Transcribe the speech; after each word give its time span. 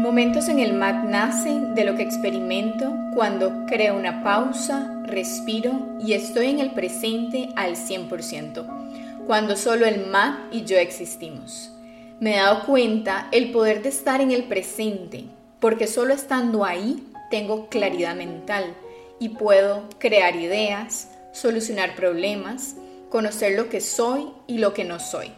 Momentos 0.00 0.48
en 0.48 0.60
el 0.60 0.72
MAC 0.72 1.04
nacen 1.04 1.74
de 1.74 1.84
lo 1.84 1.94
que 1.94 2.02
experimento 2.02 2.90
cuando 3.14 3.66
creo 3.66 3.98
una 3.98 4.24
pausa, 4.24 4.98
respiro 5.04 5.72
y 6.00 6.14
estoy 6.14 6.46
en 6.46 6.58
el 6.58 6.70
presente 6.70 7.50
al 7.54 7.76
100%, 7.76 9.26
cuando 9.26 9.56
solo 9.56 9.84
el 9.84 10.06
MAC 10.06 10.38
y 10.52 10.64
yo 10.64 10.78
existimos. 10.78 11.70
Me 12.18 12.32
he 12.32 12.36
dado 12.38 12.64
cuenta 12.64 13.28
el 13.30 13.52
poder 13.52 13.82
de 13.82 13.90
estar 13.90 14.22
en 14.22 14.30
el 14.30 14.44
presente, 14.44 15.26
porque 15.60 15.86
solo 15.86 16.14
estando 16.14 16.64
ahí 16.64 17.06
tengo 17.30 17.68
claridad 17.68 18.16
mental 18.16 18.74
y 19.18 19.28
puedo 19.28 19.82
crear 19.98 20.34
ideas, 20.34 21.10
solucionar 21.34 21.94
problemas, 21.94 22.74
conocer 23.10 23.52
lo 23.52 23.68
que 23.68 23.82
soy 23.82 24.28
y 24.46 24.56
lo 24.56 24.72
que 24.72 24.84
no 24.84 24.98
soy. 24.98 25.30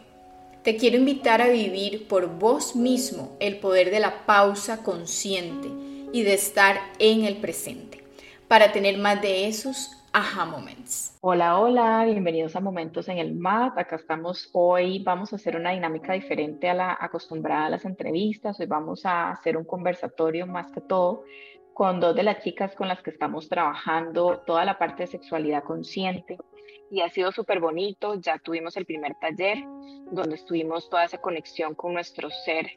Te 0.63 0.77
quiero 0.77 0.95
invitar 0.95 1.41
a 1.41 1.49
vivir 1.49 2.07
por 2.07 2.39
vos 2.39 2.73
mismo 2.73 3.35
el 3.41 3.59
poder 3.59 3.91
de 3.91 3.99
la 3.99 4.25
pausa 4.25 4.81
consciente 4.81 5.67
y 6.13 6.23
de 6.23 6.33
estar 6.33 6.77
en 6.99 7.25
el 7.25 7.35
presente 7.35 8.01
para 8.47 8.71
tener 8.71 8.97
más 8.97 9.21
de 9.21 9.47
esos 9.47 9.91
aha 10.13 10.45
moments. 10.45 11.17
Hola, 11.19 11.59
hola, 11.59 12.05
bienvenidos 12.05 12.55
a 12.55 12.61
Momentos 12.61 13.09
en 13.09 13.17
el 13.17 13.35
MAT. 13.35 13.77
Acá 13.77 13.97
estamos 13.97 14.51
hoy, 14.53 15.03
vamos 15.03 15.33
a 15.33 15.35
hacer 15.35 15.57
una 15.57 15.71
dinámica 15.71 16.13
diferente 16.13 16.69
a 16.69 16.73
la 16.73 16.97
acostumbrada 16.97 17.65
a 17.65 17.71
las 17.71 17.83
entrevistas. 17.83 18.57
Hoy 18.61 18.65
vamos 18.65 19.05
a 19.05 19.31
hacer 19.31 19.57
un 19.57 19.65
conversatorio 19.65 20.47
más 20.47 20.71
que 20.71 20.79
todo 20.79 21.25
con 21.73 21.99
dos 21.99 22.15
de 22.15 22.23
las 22.23 22.41
chicas 22.41 22.73
con 22.73 22.87
las 22.87 23.01
que 23.01 23.09
estamos 23.09 23.49
trabajando 23.49 24.43
toda 24.45 24.63
la 24.63 24.77
parte 24.77 25.03
de 25.03 25.07
sexualidad 25.07 25.63
consciente 25.63 26.37
y 26.93 27.01
ha 27.01 27.09
sido 27.09 27.31
súper 27.31 27.59
bonito. 27.59 28.15
Ya 28.21 28.37
tuvimos 28.37 28.77
el 28.77 28.85
primer 28.85 29.15
taller 29.15 29.57
donde 30.11 30.35
estuvimos 30.35 30.87
toda 30.89 31.05
esa 31.05 31.17
conexión 31.17 31.73
con 31.73 31.93
nuestro 31.93 32.29
ser 32.29 32.69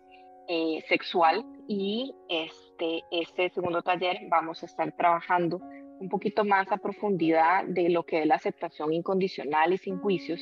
eh, 0.48 0.82
sexual 0.88 1.44
y 1.68 2.14
este, 2.30 3.02
este 3.10 3.50
segundo 3.50 3.82
taller 3.82 4.20
vamos 4.30 4.62
a 4.62 4.66
estar 4.66 4.90
trabajando 4.96 5.60
un 6.00 6.08
poquito 6.08 6.44
más 6.46 6.72
a 6.72 6.78
profundidad 6.78 7.64
de 7.64 7.90
lo 7.90 8.04
que 8.04 8.20
es 8.20 8.26
la 8.26 8.36
aceptación 8.36 8.94
incondicional 8.94 9.74
y 9.74 9.78
sin 9.78 9.98
juicios 9.98 10.40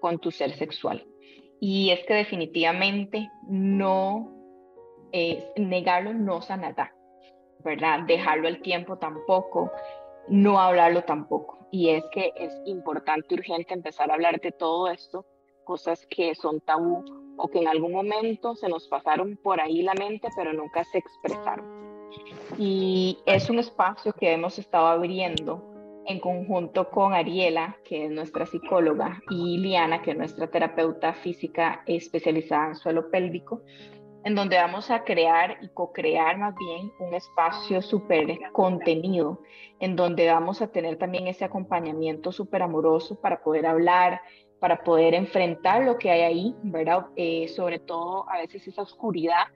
con 0.00 0.18
tu 0.18 0.30
ser 0.30 0.52
sexual. 0.52 1.06
Y 1.60 1.90
es 1.90 2.04
que 2.04 2.12
definitivamente 2.12 3.30
no, 3.48 4.30
eh, 5.12 5.42
negarlo 5.56 6.12
no 6.12 6.42
sanará, 6.42 6.94
¿verdad? 7.64 8.00
Dejarlo 8.00 8.48
al 8.48 8.60
tiempo 8.60 8.98
tampoco, 8.98 9.70
no 10.28 10.58
hablarlo 10.60 11.02
tampoco 11.02 11.64
y 11.74 11.88
es 11.90 12.04
que 12.12 12.32
es 12.36 12.52
importante, 12.66 13.34
urgente 13.34 13.74
empezar 13.74 14.08
a 14.08 14.14
hablar 14.14 14.40
de 14.40 14.52
todo 14.52 14.86
esto, 14.86 15.26
cosas 15.64 16.06
que 16.06 16.32
son 16.36 16.60
tabú 16.60 17.04
o 17.36 17.48
que 17.48 17.58
en 17.58 17.66
algún 17.66 17.90
momento 17.90 18.54
se 18.54 18.68
nos 18.68 18.86
pasaron 18.86 19.36
por 19.42 19.60
ahí 19.60 19.82
la 19.82 19.94
mente, 19.94 20.28
pero 20.36 20.52
nunca 20.52 20.84
se 20.84 20.98
expresaron. 20.98 21.66
Y 22.58 23.18
es 23.26 23.50
un 23.50 23.58
espacio 23.58 24.12
que 24.12 24.32
hemos 24.32 24.56
estado 24.56 24.86
abriendo 24.86 25.64
en 26.06 26.20
conjunto 26.20 26.90
con 26.90 27.12
Ariela, 27.12 27.76
que 27.84 28.04
es 28.04 28.12
nuestra 28.12 28.46
psicóloga, 28.46 29.20
y 29.28 29.58
Liana, 29.58 30.00
que 30.00 30.12
es 30.12 30.16
nuestra 30.16 30.46
terapeuta 30.46 31.12
física 31.12 31.82
especializada 31.86 32.68
en 32.68 32.76
suelo 32.76 33.10
pélvico, 33.10 33.62
en 34.24 34.34
donde 34.34 34.56
vamos 34.56 34.90
a 34.90 35.04
crear 35.04 35.58
y 35.60 35.68
co-crear 35.68 36.38
más 36.38 36.54
bien 36.56 36.90
un 36.98 37.14
espacio 37.14 37.82
súper 37.82 38.40
contenido, 38.52 39.42
en 39.80 39.96
donde 39.96 40.28
vamos 40.28 40.62
a 40.62 40.68
tener 40.68 40.96
también 40.96 41.26
ese 41.26 41.44
acompañamiento 41.44 42.32
súper 42.32 42.62
amoroso 42.62 43.20
para 43.20 43.42
poder 43.42 43.66
hablar, 43.66 44.22
para 44.60 44.82
poder 44.82 45.12
enfrentar 45.12 45.84
lo 45.84 45.98
que 45.98 46.10
hay 46.10 46.22
ahí, 46.22 46.54
¿verdad? 46.62 47.06
Eh, 47.16 47.48
sobre 47.48 47.78
todo 47.78 48.28
a 48.30 48.38
veces 48.38 48.66
esa 48.66 48.82
oscuridad 48.82 49.48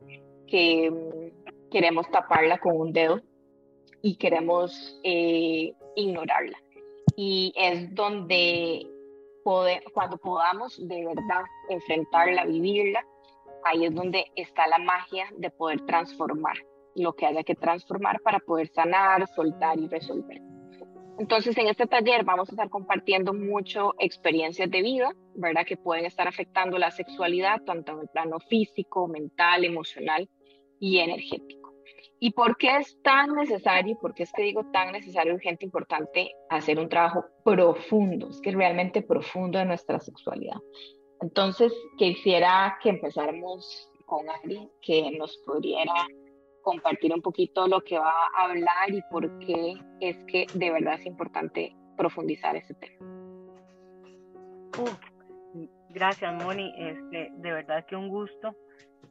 que 0.46 0.90
mm, 0.90 1.70
queremos 1.70 2.10
taparla 2.10 2.58
con 2.58 2.76
un 2.76 2.92
dedo 2.92 3.22
y 4.02 4.16
queremos 4.16 5.00
eh, 5.02 5.72
ignorarla. 5.96 6.58
Y 7.16 7.54
es 7.56 7.94
donde 7.94 8.86
cuando 9.94 10.18
podamos 10.18 10.76
de 10.88 11.06
verdad 11.06 11.42
enfrentarla, 11.70 12.44
vivirla, 12.44 13.02
ahí 13.64 13.84
es 13.84 13.94
donde 13.94 14.26
está 14.36 14.66
la 14.66 14.78
magia 14.78 15.26
de 15.36 15.50
poder 15.50 15.80
transformar 15.86 16.56
lo 16.94 17.14
que 17.14 17.26
haya 17.26 17.44
que 17.44 17.54
transformar 17.54 18.20
para 18.22 18.40
poder 18.40 18.68
sanar, 18.68 19.26
soltar 19.28 19.78
y 19.78 19.86
resolver. 19.86 20.40
Entonces, 21.18 21.56
en 21.58 21.66
este 21.66 21.86
taller 21.86 22.24
vamos 22.24 22.48
a 22.48 22.52
estar 22.52 22.70
compartiendo 22.70 23.34
mucho 23.34 23.94
experiencias 23.98 24.70
de 24.70 24.82
vida, 24.82 25.12
¿verdad? 25.34 25.66
Que 25.66 25.76
pueden 25.76 26.06
estar 26.06 26.28
afectando 26.28 26.78
la 26.78 26.92
sexualidad, 26.92 27.62
tanto 27.64 27.92
en 27.92 28.00
el 28.00 28.08
plano 28.08 28.38
físico, 28.38 29.08
mental, 29.08 29.64
emocional 29.64 30.28
y 30.78 30.98
energético. 30.98 31.74
¿Y 32.20 32.32
por 32.32 32.56
qué 32.56 32.76
es 32.78 33.00
tan 33.02 33.34
necesario, 33.34 33.98
por 34.00 34.14
qué 34.14 34.24
es 34.24 34.32
que 34.32 34.42
digo 34.42 34.64
tan 34.72 34.92
necesario, 34.92 35.34
urgente, 35.34 35.64
importante 35.64 36.32
hacer 36.50 36.78
un 36.78 36.88
trabajo 36.88 37.24
profundo, 37.44 38.28
es 38.30 38.40
que 38.40 38.52
realmente 38.52 39.02
profundo 39.02 39.58
de 39.58 39.64
nuestra 39.64 39.98
sexualidad? 40.00 40.56
Entonces, 41.20 41.72
quisiera 41.96 42.78
que 42.82 42.90
empezáramos 42.90 43.90
con 44.06 44.28
Ari, 44.28 44.70
que 44.80 45.10
nos 45.18 45.36
pudiera 45.38 45.92
compartir 46.62 47.12
un 47.12 47.22
poquito 47.22 47.66
lo 47.66 47.80
que 47.80 47.98
va 47.98 48.12
a 48.36 48.44
hablar 48.44 48.90
y 48.90 49.02
por 49.10 49.38
qué 49.38 49.74
es 50.00 50.16
que 50.24 50.46
de 50.54 50.70
verdad 50.70 50.94
es 50.94 51.06
importante 51.06 51.74
profundizar 51.96 52.56
ese 52.56 52.74
tema. 52.74 52.98
gracias, 55.90 56.44
Moni. 56.44 56.72
Este, 56.76 57.30
de 57.34 57.52
verdad 57.52 57.84
que 57.86 57.96
un 57.96 58.08
gusto 58.08 58.54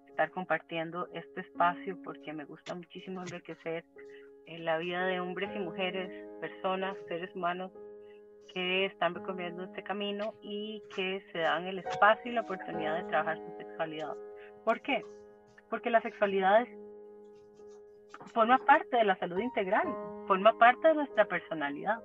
estar 0.07 0.31
compartiendo 0.31 1.07
este 1.13 1.41
espacio 1.41 2.01
porque 2.03 2.31
me 2.33 2.45
gusta 2.45 2.73
muchísimo 2.73 3.21
enriquecer 3.21 3.83
en 4.45 4.63
la 4.63 4.77
vida 4.77 5.05
de 5.05 5.19
hombres 5.19 5.49
y 5.55 5.59
mujeres, 5.59 6.09
personas, 6.39 6.95
seres 7.07 7.35
humanos 7.35 7.71
que 8.53 8.85
están 8.85 9.15
recorriendo 9.15 9.63
este 9.63 9.83
camino 9.83 10.33
y 10.41 10.81
que 10.95 11.23
se 11.31 11.39
dan 11.39 11.67
el 11.67 11.79
espacio 11.79 12.31
y 12.31 12.35
la 12.35 12.41
oportunidad 12.41 12.95
de 12.97 13.09
trabajar 13.09 13.37
su 13.37 13.57
sexualidad. 13.57 14.15
¿Por 14.63 14.81
qué? 14.81 15.03
Porque 15.69 15.89
la 15.89 16.01
sexualidad 16.01 16.65
forma 18.33 18.57
parte 18.59 18.97
de 18.97 19.03
la 19.03 19.17
salud 19.17 19.39
integral, 19.39 19.87
forma 20.27 20.57
parte 20.57 20.87
de 20.87 20.95
nuestra 20.95 21.25
personalidad, 21.25 21.99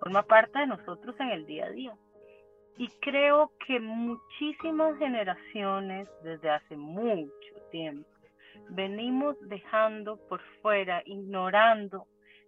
forma 0.00 0.22
parte 0.22 0.58
de 0.58 0.66
nosotros 0.66 1.14
en 1.20 1.30
el 1.30 1.46
día 1.46 1.66
a 1.66 1.70
día. 1.70 1.94
Y 2.76 2.88
creo 3.00 3.50
que 3.66 3.80
muchísimas 3.80 4.96
generaciones 4.98 6.08
desde 6.22 6.50
hace 6.50 6.76
mucho 6.76 7.54
tiempo 7.70 8.08
venimos 8.70 9.36
dejando 9.48 10.16
por 10.28 10.40
fuera, 10.62 11.02
ignorando 11.04 12.06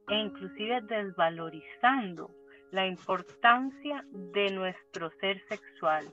e 0.09 0.15
inclusive 0.15 0.81
desvalorizando 0.83 2.31
la 2.71 2.87
importancia 2.87 4.05
de 4.13 4.51
nuestro 4.51 5.11
ser 5.21 5.41
sexual, 5.49 6.07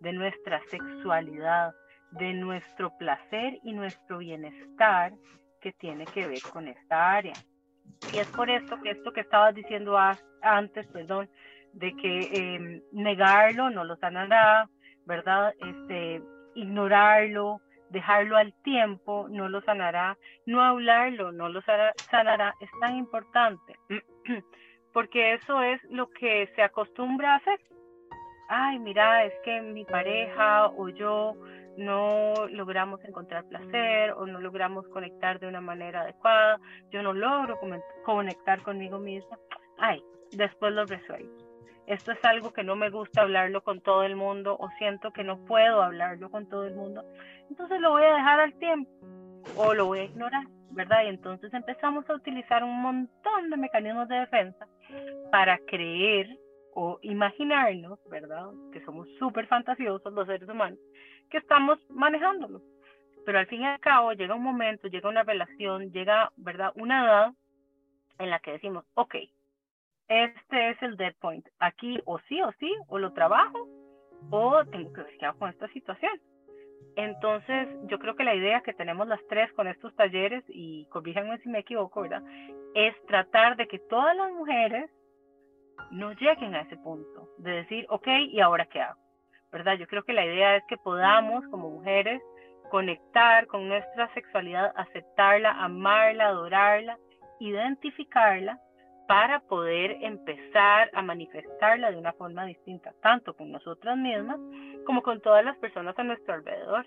de 0.00 0.12
nuestra 0.12 0.60
sexualidad, 0.68 1.74
de 2.12 2.32
nuestro 2.32 2.96
placer 2.98 3.58
y 3.62 3.72
nuestro 3.72 4.18
bienestar 4.18 5.12
que 5.60 5.72
tiene 5.72 6.04
que 6.06 6.26
ver 6.26 6.42
con 6.52 6.68
esta 6.68 7.12
área. 7.12 7.34
Y 8.12 8.18
es 8.18 8.28
por 8.28 8.50
esto 8.50 8.80
que 8.82 8.90
esto 8.90 9.12
que 9.12 9.22
estabas 9.22 9.54
diciendo 9.54 9.96
antes, 10.42 10.86
perdón, 10.88 11.28
de 11.72 11.94
que 11.96 12.20
em, 12.32 12.82
negarlo 12.92 13.70
no 13.70 13.84
lo 13.84 13.96
sanará, 13.96 14.68
¿verdad? 15.06 15.52
Este, 15.58 16.22
ignorarlo, 16.54 17.60
dejarlo 17.90 18.36
al 18.36 18.52
tiempo 18.62 19.26
no 19.30 19.48
lo 19.48 19.60
sanará, 19.62 20.16
no 20.46 20.62
hablarlo 20.62 21.32
no 21.32 21.48
lo 21.48 21.60
sanará, 22.10 22.54
es 22.60 22.70
tan 22.80 22.96
importante. 22.96 23.76
Porque 24.94 25.34
eso 25.34 25.60
es 25.60 25.82
lo 25.90 26.08
que 26.08 26.48
se 26.54 26.62
acostumbra 26.62 27.32
a 27.32 27.36
hacer. 27.36 27.60
Ay, 28.48 28.78
mira, 28.78 29.24
es 29.24 29.34
que 29.44 29.60
mi 29.60 29.84
pareja 29.84 30.68
o 30.68 30.88
yo 30.88 31.34
no 31.76 32.32
logramos 32.50 33.04
encontrar 33.04 33.44
placer 33.48 34.12
o 34.12 34.24
no 34.24 34.40
logramos 34.40 34.86
conectar 34.88 35.40
de 35.40 35.48
una 35.48 35.60
manera 35.60 36.02
adecuada, 36.02 36.60
yo 36.90 37.02
no 37.02 37.12
logro 37.12 37.58
conectar 38.04 38.62
conmigo 38.62 39.00
misma. 39.00 39.36
Ay, 39.78 40.00
después 40.30 40.72
lo 40.72 40.86
resuelvo. 40.86 41.32
Esto 41.88 42.12
es 42.12 42.24
algo 42.24 42.52
que 42.52 42.62
no 42.62 42.76
me 42.76 42.88
gusta 42.90 43.22
hablarlo 43.22 43.62
con 43.62 43.80
todo 43.80 44.04
el 44.04 44.14
mundo 44.14 44.56
o 44.58 44.70
siento 44.78 45.10
que 45.10 45.24
no 45.24 45.44
puedo 45.44 45.82
hablarlo 45.82 46.30
con 46.30 46.48
todo 46.48 46.66
el 46.66 46.76
mundo. 46.76 47.04
Entonces 47.50 47.80
lo 47.80 47.90
voy 47.90 48.04
a 48.04 48.14
dejar 48.14 48.40
al 48.40 48.54
tiempo 48.54 48.90
o 49.56 49.74
lo 49.74 49.86
voy 49.86 49.98
a 49.98 50.04
ignorar, 50.04 50.44
¿verdad? 50.70 51.02
Y 51.04 51.08
entonces 51.08 51.52
empezamos 51.52 52.08
a 52.08 52.14
utilizar 52.14 52.62
un 52.62 52.80
montón 52.80 53.50
de 53.50 53.56
mecanismos 53.56 54.08
de 54.08 54.20
defensa 54.20 54.68
para 55.30 55.58
creer 55.58 56.28
o 56.74 56.98
imaginarnos, 57.02 57.98
¿verdad? 58.08 58.50
Que 58.72 58.84
somos 58.84 59.08
súper 59.18 59.46
fantasiosos 59.46 60.12
los 60.12 60.26
seres 60.26 60.48
humanos, 60.48 60.78
que 61.30 61.38
estamos 61.38 61.78
manejándolo. 61.90 62.60
Pero 63.24 63.38
al 63.38 63.46
fin 63.46 63.62
y 63.62 63.66
al 63.66 63.80
cabo 63.80 64.12
llega 64.12 64.34
un 64.34 64.42
momento, 64.42 64.88
llega 64.88 65.08
una 65.08 65.22
relación, 65.22 65.90
llega, 65.92 66.30
¿verdad? 66.36 66.72
Una 66.74 67.04
edad 67.04 67.32
en 68.18 68.30
la 68.30 68.38
que 68.40 68.52
decimos, 68.52 68.84
ok, 68.94 69.14
este 70.08 70.70
es 70.70 70.82
el 70.82 70.96
dead 70.96 71.14
point. 71.20 71.46
Aquí 71.58 71.98
o 72.04 72.18
sí 72.28 72.42
o 72.42 72.52
sí, 72.58 72.72
o 72.88 72.98
lo 72.98 73.12
trabajo, 73.12 73.66
o 74.30 74.64
tengo 74.66 74.92
que 74.92 75.02
ver 75.02 75.16
qué 75.18 75.26
hago 75.26 75.38
con 75.38 75.50
esta 75.50 75.68
situación. 75.68 76.20
Entonces, 76.96 77.68
yo 77.86 77.98
creo 77.98 78.14
que 78.14 78.24
la 78.24 78.34
idea 78.34 78.60
que 78.60 78.74
tenemos 78.74 79.08
las 79.08 79.20
tres 79.28 79.52
con 79.54 79.66
estos 79.66 79.94
talleres, 79.96 80.44
y 80.48 80.86
corríjanme 80.86 81.38
si 81.38 81.48
me 81.48 81.60
equivoco, 81.60 82.02
¿verdad? 82.02 82.22
Es 82.74 82.94
tratar 83.06 83.56
de 83.56 83.66
que 83.68 83.78
todas 83.78 84.16
las 84.16 84.32
mujeres 84.32 84.90
no 85.90 86.12
lleguen 86.12 86.54
a 86.54 86.62
ese 86.62 86.76
punto 86.78 87.28
de 87.38 87.50
decir, 87.52 87.86
ok, 87.88 88.06
¿y 88.30 88.40
ahora 88.40 88.66
qué 88.66 88.80
hago? 88.80 89.00
¿Verdad? 89.52 89.74
Yo 89.74 89.86
creo 89.86 90.02
que 90.02 90.12
la 90.12 90.24
idea 90.24 90.56
es 90.56 90.64
que 90.68 90.76
podamos, 90.76 91.46
como 91.48 91.70
mujeres, 91.70 92.20
conectar 92.70 93.46
con 93.46 93.68
nuestra 93.68 94.12
sexualidad, 94.14 94.72
aceptarla, 94.76 95.52
amarla, 95.62 96.28
adorarla, 96.28 96.98
identificarla 97.38 98.58
para 99.06 99.40
poder 99.40 99.98
empezar 100.00 100.90
a 100.94 101.02
manifestarla 101.02 101.90
de 101.90 101.98
una 101.98 102.12
forma 102.14 102.44
distinta, 102.46 102.92
tanto 103.02 103.34
con 103.34 103.52
nosotras 103.52 103.96
mismas 103.96 104.38
como 104.86 105.02
con 105.02 105.20
todas 105.20 105.44
las 105.44 105.56
personas 105.58 105.98
a 105.98 106.04
nuestro 106.04 106.34
alrededor. 106.34 106.86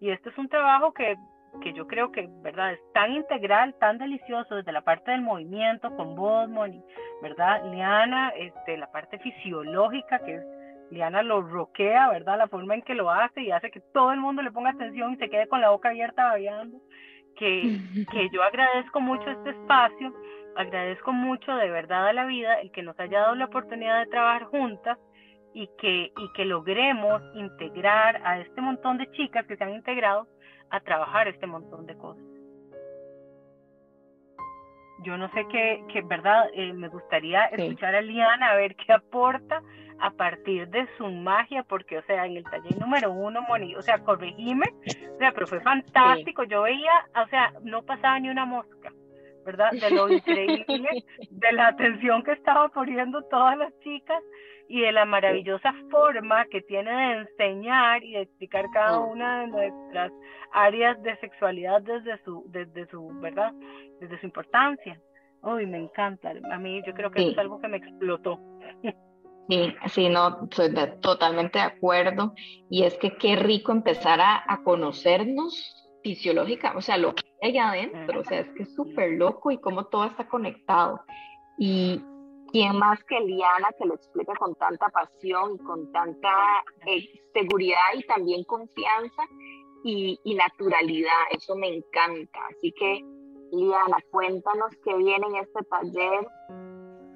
Y 0.00 0.10
este 0.10 0.30
es 0.30 0.38
un 0.38 0.48
trabajo 0.48 0.92
que, 0.92 1.16
que 1.60 1.72
yo 1.72 1.86
creo 1.86 2.12
que, 2.12 2.28
¿verdad? 2.42 2.72
Es 2.72 2.80
tan 2.92 3.12
integral, 3.12 3.74
tan 3.78 3.98
delicioso 3.98 4.56
desde 4.56 4.72
la 4.72 4.82
parte 4.82 5.10
del 5.10 5.22
movimiento 5.22 5.94
con 5.96 6.14
vos, 6.14 6.48
Moni, 6.48 6.82
¿verdad? 7.22 7.64
Liana, 7.70 8.30
este, 8.30 8.76
la 8.76 8.90
parte 8.90 9.18
fisiológica 9.18 10.18
que 10.20 10.36
es 10.36 10.42
Liana 10.90 11.22
lo 11.22 11.42
roquea, 11.42 12.08
¿verdad? 12.10 12.38
La 12.38 12.48
forma 12.48 12.74
en 12.74 12.82
que 12.82 12.94
lo 12.94 13.10
hace 13.10 13.42
y 13.42 13.50
hace 13.50 13.70
que 13.70 13.80
todo 13.92 14.12
el 14.12 14.20
mundo 14.20 14.42
le 14.42 14.52
ponga 14.52 14.70
atención 14.70 15.12
y 15.12 15.16
se 15.16 15.28
quede 15.28 15.48
con 15.48 15.60
la 15.60 15.70
boca 15.70 15.90
abierta 15.90 16.30
bailando. 16.30 16.78
Que, 17.36 17.62
que 18.12 18.28
yo 18.30 18.42
agradezco 18.42 19.00
mucho 19.00 19.30
este 19.30 19.50
espacio 19.50 20.12
agradezco 20.58 21.12
mucho 21.12 21.54
de 21.54 21.70
verdad 21.70 22.08
a 22.08 22.12
la 22.12 22.26
vida 22.26 22.60
el 22.60 22.72
que 22.72 22.82
nos 22.82 22.98
haya 22.98 23.20
dado 23.20 23.36
la 23.36 23.44
oportunidad 23.44 24.00
de 24.00 24.10
trabajar 24.10 24.44
juntas 24.44 24.98
y 25.54 25.68
que, 25.78 26.12
y 26.16 26.32
que 26.34 26.44
logremos 26.44 27.22
integrar 27.34 28.20
a 28.24 28.40
este 28.40 28.60
montón 28.60 28.98
de 28.98 29.10
chicas 29.12 29.46
que 29.46 29.56
se 29.56 29.64
han 29.64 29.74
integrado 29.74 30.26
a 30.70 30.80
trabajar 30.80 31.28
este 31.28 31.46
montón 31.46 31.86
de 31.86 31.96
cosas. 31.96 32.24
Yo 35.04 35.16
no 35.16 35.30
sé 35.30 35.46
qué, 35.48 35.84
qué 35.92 36.02
verdad, 36.02 36.46
eh, 36.54 36.72
me 36.72 36.88
gustaría 36.88 37.44
escuchar 37.46 37.94
a 37.94 38.00
Liana 38.00 38.50
a 38.50 38.56
ver 38.56 38.74
qué 38.74 38.92
aporta 38.92 39.62
a 40.00 40.10
partir 40.10 40.68
de 40.68 40.88
su 40.96 41.06
magia, 41.08 41.62
porque, 41.64 41.98
o 41.98 42.02
sea, 42.02 42.26
en 42.26 42.36
el 42.36 42.44
taller 42.44 42.78
número 42.78 43.12
uno, 43.12 43.42
Moni, 43.42 43.74
o 43.76 43.82
sea, 43.82 43.98
corregime, 43.98 44.66
o 45.14 45.18
sea, 45.18 45.32
pero 45.32 45.46
fue 45.46 45.60
fantástico, 45.60 46.44
yo 46.44 46.62
veía, 46.62 46.92
o 47.24 47.28
sea, 47.28 47.52
no 47.62 47.82
pasaba 47.82 48.18
ni 48.20 48.28
una 48.28 48.44
mosca, 48.44 48.92
¿verdad? 49.44 49.70
De 49.72 49.90
lo 49.90 50.08
increíble, 50.12 51.04
de 51.30 51.52
la 51.52 51.68
atención 51.68 52.22
que 52.22 52.32
estaba 52.32 52.68
poniendo 52.68 53.22
todas 53.24 53.56
las 53.56 53.72
chicas 53.80 54.22
y 54.68 54.82
de 54.82 54.92
la 54.92 55.04
maravillosa 55.04 55.74
forma 55.90 56.44
que 56.46 56.60
tiene 56.62 56.90
de 56.90 57.12
enseñar 57.20 58.04
y 58.04 58.12
de 58.12 58.22
explicar 58.22 58.66
cada 58.72 59.00
una 59.00 59.40
de 59.40 59.46
nuestras 59.48 60.12
áreas 60.52 61.02
de 61.02 61.16
sexualidad 61.18 61.82
desde 61.82 62.22
su, 62.24 62.44
desde 62.48 62.86
su, 62.88 63.08
¿verdad? 63.20 63.52
Desde 64.00 64.20
su 64.20 64.26
importancia. 64.26 65.00
Uy, 65.42 65.66
me 65.66 65.78
encanta. 65.78 66.32
A 66.52 66.58
mí 66.58 66.82
yo 66.86 66.92
creo 66.92 67.10
que 67.10 67.30
es 67.30 67.38
algo 67.38 67.60
que 67.60 67.68
me 67.68 67.78
explotó. 67.78 68.38
Sí, 69.48 69.74
sí, 69.86 70.08
no, 70.10 70.42
estoy 70.42 70.74
totalmente 71.00 71.58
de 71.58 71.64
acuerdo. 71.64 72.34
Y 72.68 72.82
es 72.82 72.98
que 72.98 73.16
qué 73.16 73.34
rico 73.36 73.72
empezar 73.72 74.20
a, 74.20 74.44
a 74.46 74.62
conocernos 74.62 75.88
fisiológica, 76.02 76.74
o 76.76 76.80
sea, 76.80 76.96
lo 76.96 77.14
que 77.14 77.24
hay 77.42 77.58
adentro, 77.58 78.20
o 78.20 78.24
sea, 78.24 78.40
es 78.40 78.48
que 78.50 78.64
es 78.64 78.74
súper 78.74 79.12
loco 79.12 79.50
y 79.50 79.58
cómo 79.58 79.86
todo 79.86 80.04
está 80.04 80.28
conectado. 80.28 81.00
Y 81.58 82.02
quién 82.52 82.76
más 82.78 83.02
que 83.04 83.20
Liana 83.20 83.68
que 83.78 83.86
lo 83.86 83.94
explica 83.94 84.32
con 84.38 84.54
tanta 84.56 84.88
pasión 84.88 85.54
y 85.54 85.58
con 85.64 85.90
tanta 85.92 86.30
eh, 86.86 87.08
seguridad 87.32 87.94
y 87.94 88.02
también 88.06 88.44
confianza 88.44 89.22
y, 89.84 90.18
y, 90.24 90.34
naturalidad, 90.34 91.12
eso 91.30 91.54
me 91.54 91.68
encanta. 91.68 92.40
Así 92.50 92.72
que, 92.72 93.00
Liana, 93.52 93.98
cuéntanos 94.10 94.74
qué 94.84 94.94
viene 94.96 95.26
en 95.28 95.36
este 95.36 95.62
taller 95.64 96.26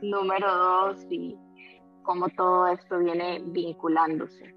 número 0.01 0.57
dos 0.57 1.05
y 1.11 1.37
cómo 2.03 2.29
todo 2.31 2.69
esto 2.69 2.99
viene 2.99 3.43
vinculándose. 3.47 4.55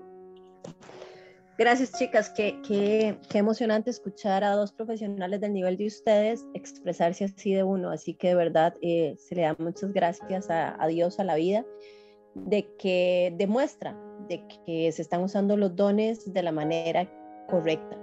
Gracias, 1.57 1.93
chicas. 1.93 2.29
Qué, 2.31 2.59
qué, 2.67 3.17
qué, 3.29 3.37
emocionante 3.37 3.89
escuchar 3.89 4.43
a 4.43 4.51
dos 4.51 4.73
profesionales 4.73 5.39
del 5.39 5.53
nivel 5.53 5.77
de 5.77 5.87
ustedes 5.87 6.45
expresarse 6.53 7.23
así 7.23 7.53
de 7.53 7.63
uno. 7.63 7.91
Así 7.91 8.13
que 8.13 8.29
de 8.29 8.35
verdad 8.35 8.73
eh, 8.81 9.15
se 9.17 9.35
le 9.35 9.43
da 9.43 9.55
muchas 9.57 9.93
gracias 9.93 10.49
a, 10.49 10.75
a, 10.83 10.87
Dios, 10.87 11.17
a 11.17 11.23
la 11.23 11.35
vida, 11.35 11.65
de 12.33 12.67
que 12.77 13.33
demuestra 13.37 13.97
de 14.27 14.45
que 14.65 14.91
se 14.91 15.01
están 15.01 15.23
usando 15.23 15.55
los 15.55 15.73
dones 15.77 16.33
de 16.33 16.43
la 16.43 16.51
manera 16.51 17.09
correcta. 17.47 17.97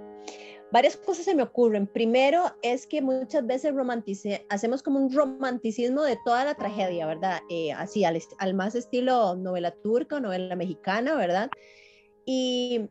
Varias 0.71 0.97
cosas 0.97 1.25
se 1.25 1.35
me 1.35 1.43
ocurren. 1.43 1.85
Primero 1.85 2.45
es 2.63 2.87
que 2.87 3.03
muchas 3.03 3.45
veces 3.45 3.75
romantice, 3.75 4.47
hacemos 4.49 4.81
como 4.81 4.99
un 4.99 5.13
romanticismo 5.13 6.01
de 6.01 6.17
toda 6.25 6.43
la 6.43 6.55
tragedia, 6.55 7.05
¿verdad? 7.05 7.41
Eh, 7.51 7.71
así 7.71 8.03
al, 8.03 8.19
al 8.39 8.53
más 8.55 8.73
estilo 8.73 9.35
novela 9.35 9.69
turca, 9.69 10.19
novela 10.19 10.55
mexicana, 10.55 11.15
¿verdad? 11.15 11.51
Y 12.25 12.89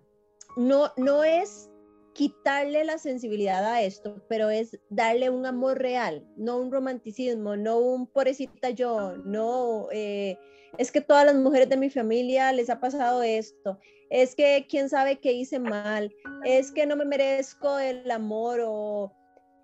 no, 0.56 0.92
no 0.96 1.24
es 1.24 1.70
quitarle 2.14 2.84
la 2.84 2.98
sensibilidad 2.98 3.64
a 3.64 3.82
esto, 3.82 4.22
pero 4.28 4.50
es 4.50 4.78
darle 4.90 5.30
un 5.30 5.46
amor 5.46 5.78
real, 5.78 6.26
no 6.36 6.58
un 6.58 6.70
romanticismo, 6.70 7.56
no 7.56 7.78
un 7.78 8.06
pobrecita 8.06 8.70
yo, 8.70 9.16
no, 9.24 9.88
eh, 9.92 10.38
es 10.78 10.92
que 10.92 11.00
todas 11.00 11.24
las 11.24 11.34
mujeres 11.36 11.68
de 11.68 11.76
mi 11.76 11.90
familia 11.90 12.52
les 12.52 12.68
ha 12.70 12.80
pasado 12.80 13.22
esto, 13.22 13.78
es 14.10 14.34
que 14.34 14.66
quién 14.68 14.88
sabe 14.88 15.20
qué 15.20 15.32
hice 15.32 15.58
mal, 15.58 16.12
es 16.44 16.70
que 16.70 16.86
no 16.86 16.96
me 16.96 17.06
merezco 17.06 17.78
el 17.78 18.10
amor 18.10 18.60
o 18.62 19.12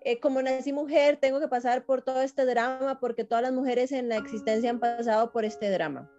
eh, 0.01 0.19
como 0.19 0.41
nací 0.41 0.71
mujer 0.73 1.17
tengo 1.17 1.39
que 1.39 1.47
pasar 1.47 1.85
por 1.85 2.01
todo 2.01 2.21
este 2.21 2.45
drama 2.45 2.99
porque 2.99 3.25
todas 3.25 3.43
las 3.43 3.51
mujeres 3.51 3.91
en 3.91 4.09
la 4.09 4.17
existencia 4.17 4.69
han 4.69 4.79
pasado 4.79 5.31
por 5.31 5.45
este 5.45 5.69
drama. 5.69 6.09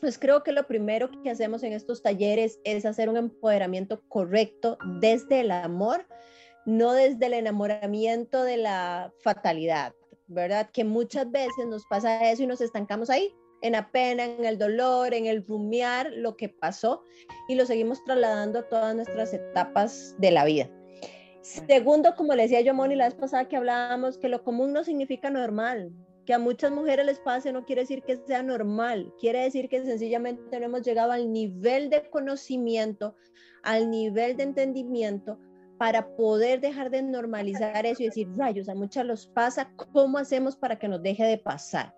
Pues 0.00 0.18
creo 0.18 0.42
que 0.42 0.52
lo 0.52 0.66
primero 0.66 1.10
que 1.22 1.30
hacemos 1.30 1.62
en 1.62 1.72
estos 1.72 2.02
talleres 2.02 2.60
es 2.64 2.84
hacer 2.84 3.08
un 3.08 3.16
empoderamiento 3.16 4.02
correcto 4.08 4.76
desde 5.00 5.40
el 5.40 5.50
amor, 5.50 6.06
no 6.66 6.92
desde 6.92 7.26
el 7.26 7.34
enamoramiento 7.34 8.42
de 8.42 8.56
la 8.56 9.12
fatalidad, 9.20 9.94
¿verdad? 10.26 10.70
Que 10.72 10.84
muchas 10.84 11.30
veces 11.30 11.66
nos 11.66 11.84
pasa 11.86 12.30
eso 12.30 12.42
y 12.42 12.46
nos 12.46 12.60
estancamos 12.60 13.08
ahí, 13.08 13.34
en 13.62 13.72
la 13.72 13.90
pena, 13.90 14.24
en 14.24 14.44
el 14.44 14.58
dolor, 14.58 15.14
en 15.14 15.26
el 15.26 15.46
rumiar 15.46 16.10
lo 16.12 16.36
que 16.36 16.50
pasó 16.50 17.02
y 17.48 17.54
lo 17.54 17.64
seguimos 17.64 18.04
trasladando 18.04 18.58
a 18.58 18.68
todas 18.68 18.94
nuestras 18.94 19.32
etapas 19.32 20.14
de 20.18 20.30
la 20.30 20.44
vida. 20.44 20.68
Segundo, 21.40 22.14
como 22.14 22.34
le 22.34 22.42
decía 22.42 22.60
yo, 22.62 22.74
Moni, 22.74 22.94
la 22.94 23.04
vez 23.04 23.14
pasada 23.14 23.48
que 23.48 23.56
hablábamos, 23.56 24.18
que 24.18 24.28
lo 24.28 24.42
común 24.42 24.72
no 24.72 24.84
significa 24.84 25.30
normal, 25.30 25.92
que 26.24 26.34
a 26.34 26.38
muchas 26.38 26.72
mujeres 26.72 27.06
les 27.06 27.18
pase 27.18 27.52
no 27.52 27.64
quiere 27.64 27.82
decir 27.82 28.02
que 28.02 28.16
sea 28.16 28.42
normal, 28.42 29.12
quiere 29.20 29.42
decir 29.42 29.68
que 29.68 29.84
sencillamente 29.84 30.58
no 30.58 30.66
hemos 30.66 30.82
llegado 30.82 31.12
al 31.12 31.32
nivel 31.32 31.90
de 31.90 32.08
conocimiento, 32.10 33.14
al 33.62 33.90
nivel 33.90 34.36
de 34.36 34.44
entendimiento 34.44 35.38
para 35.78 36.16
poder 36.16 36.60
dejar 36.60 36.90
de 36.90 37.02
normalizar 37.02 37.84
eso 37.84 38.02
y 38.02 38.06
decir, 38.06 38.28
rayos, 38.36 38.68
a 38.68 38.74
muchas 38.74 39.04
los 39.04 39.26
pasa, 39.26 39.70
¿cómo 39.92 40.18
hacemos 40.18 40.56
para 40.56 40.78
que 40.78 40.88
nos 40.88 41.02
deje 41.02 41.24
de 41.24 41.38
pasar? 41.38 41.94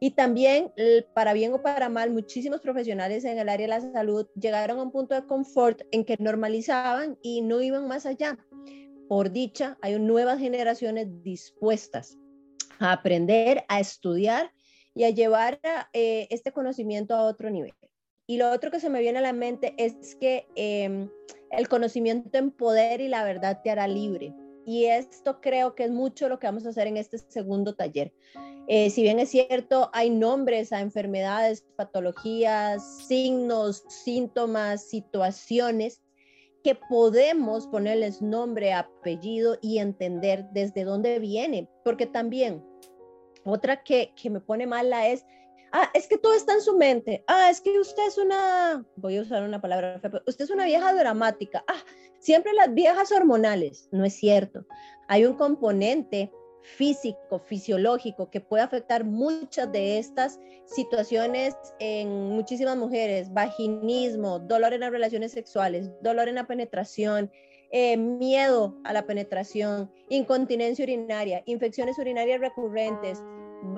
Y 0.00 0.12
también, 0.12 0.72
para 1.14 1.34
bien 1.34 1.52
o 1.52 1.60
para 1.60 1.88
mal, 1.88 2.10
muchísimos 2.10 2.60
profesionales 2.60 3.24
en 3.24 3.38
el 3.38 3.48
área 3.48 3.66
de 3.66 3.86
la 3.86 3.92
salud 3.92 4.26
llegaron 4.40 4.78
a 4.78 4.82
un 4.82 4.92
punto 4.92 5.14
de 5.14 5.26
confort 5.26 5.82
en 5.90 6.04
que 6.04 6.16
normalizaban 6.18 7.18
y 7.22 7.42
no 7.42 7.60
iban 7.60 7.86
más 7.86 8.06
allá. 8.06 8.38
Por 9.08 9.30
dicha, 9.30 9.76
hay 9.82 9.98
nuevas 9.98 10.38
generaciones 10.38 11.08
dispuestas 11.22 12.16
a 12.78 12.92
aprender, 12.92 13.64
a 13.68 13.80
estudiar 13.80 14.52
y 14.94 15.04
a 15.04 15.10
llevar 15.10 15.60
eh, 15.92 16.26
este 16.30 16.52
conocimiento 16.52 17.14
a 17.14 17.24
otro 17.24 17.50
nivel. 17.50 17.74
Y 18.26 18.36
lo 18.36 18.50
otro 18.50 18.70
que 18.70 18.80
se 18.80 18.90
me 18.90 19.00
viene 19.00 19.18
a 19.18 19.22
la 19.22 19.32
mente 19.32 19.74
es 19.78 20.14
que 20.16 20.46
em, 20.54 21.08
el 21.50 21.68
conocimiento 21.68 22.36
en 22.36 22.50
poder 22.50 23.00
y 23.00 23.08
la 23.08 23.24
verdad 23.24 23.60
te 23.62 23.70
hará 23.70 23.88
libre. 23.88 24.34
Y 24.66 24.84
esto 24.84 25.40
creo 25.40 25.74
que 25.74 25.84
es 25.84 25.90
mucho 25.90 26.28
lo 26.28 26.38
que 26.38 26.46
vamos 26.46 26.66
a 26.66 26.68
hacer 26.68 26.86
en 26.88 26.98
este 26.98 27.16
segundo 27.16 27.74
taller. 27.74 28.12
Eh, 28.66 28.90
si 28.90 29.00
bien 29.00 29.18
es 29.18 29.30
cierto, 29.30 29.88
hay 29.94 30.10
nombres 30.10 30.74
a 30.74 30.82
enfermedades, 30.82 31.64
patologías, 31.76 33.06
signos, 33.06 33.82
síntomas, 33.88 34.90
situaciones 34.90 36.02
que 36.62 36.74
podemos 36.74 37.66
ponerles 37.68 38.20
nombre, 38.20 38.74
apellido 38.74 39.56
y 39.62 39.78
entender 39.78 40.44
desde 40.52 40.84
dónde 40.84 41.18
viene, 41.18 41.66
porque 41.82 42.04
también 42.04 42.62
otra 43.48 43.82
que, 43.82 44.12
que 44.20 44.30
me 44.30 44.40
pone 44.40 44.66
mala 44.66 45.08
es, 45.08 45.24
ah, 45.72 45.90
es 45.94 46.06
que 46.06 46.18
todo 46.18 46.34
está 46.34 46.54
en 46.54 46.62
su 46.62 46.76
mente, 46.76 47.24
ah, 47.26 47.50
es 47.50 47.60
que 47.60 47.78
usted 47.78 48.06
es 48.06 48.18
una, 48.18 48.84
voy 48.96 49.16
a 49.16 49.22
usar 49.22 49.42
una 49.42 49.60
palabra, 49.60 50.00
usted 50.26 50.44
es 50.44 50.50
una 50.50 50.64
vieja 50.64 50.92
dramática, 50.94 51.64
ah, 51.68 51.84
siempre 52.18 52.52
las 52.52 52.72
viejas 52.74 53.12
hormonales, 53.12 53.88
no 53.92 54.04
es 54.04 54.14
cierto, 54.14 54.66
hay 55.08 55.24
un 55.24 55.34
componente 55.34 56.30
físico, 56.62 57.38
fisiológico, 57.38 58.30
que 58.30 58.40
puede 58.40 58.62
afectar 58.62 59.04
muchas 59.04 59.70
de 59.72 59.98
estas 59.98 60.38
situaciones 60.66 61.56
en 61.78 62.30
muchísimas 62.30 62.76
mujeres, 62.76 63.32
vaginismo, 63.32 64.38
dolor 64.38 64.74
en 64.74 64.80
las 64.80 64.90
relaciones 64.90 65.32
sexuales, 65.32 65.90
dolor 66.02 66.28
en 66.28 66.34
la 66.34 66.46
penetración, 66.46 67.30
eh, 67.70 67.96
miedo 67.96 68.76
a 68.84 68.92
la 68.92 69.06
penetración, 69.06 69.90
incontinencia 70.08 70.84
urinaria, 70.84 71.42
infecciones 71.46 71.98
urinarias 71.98 72.40
recurrentes, 72.40 73.22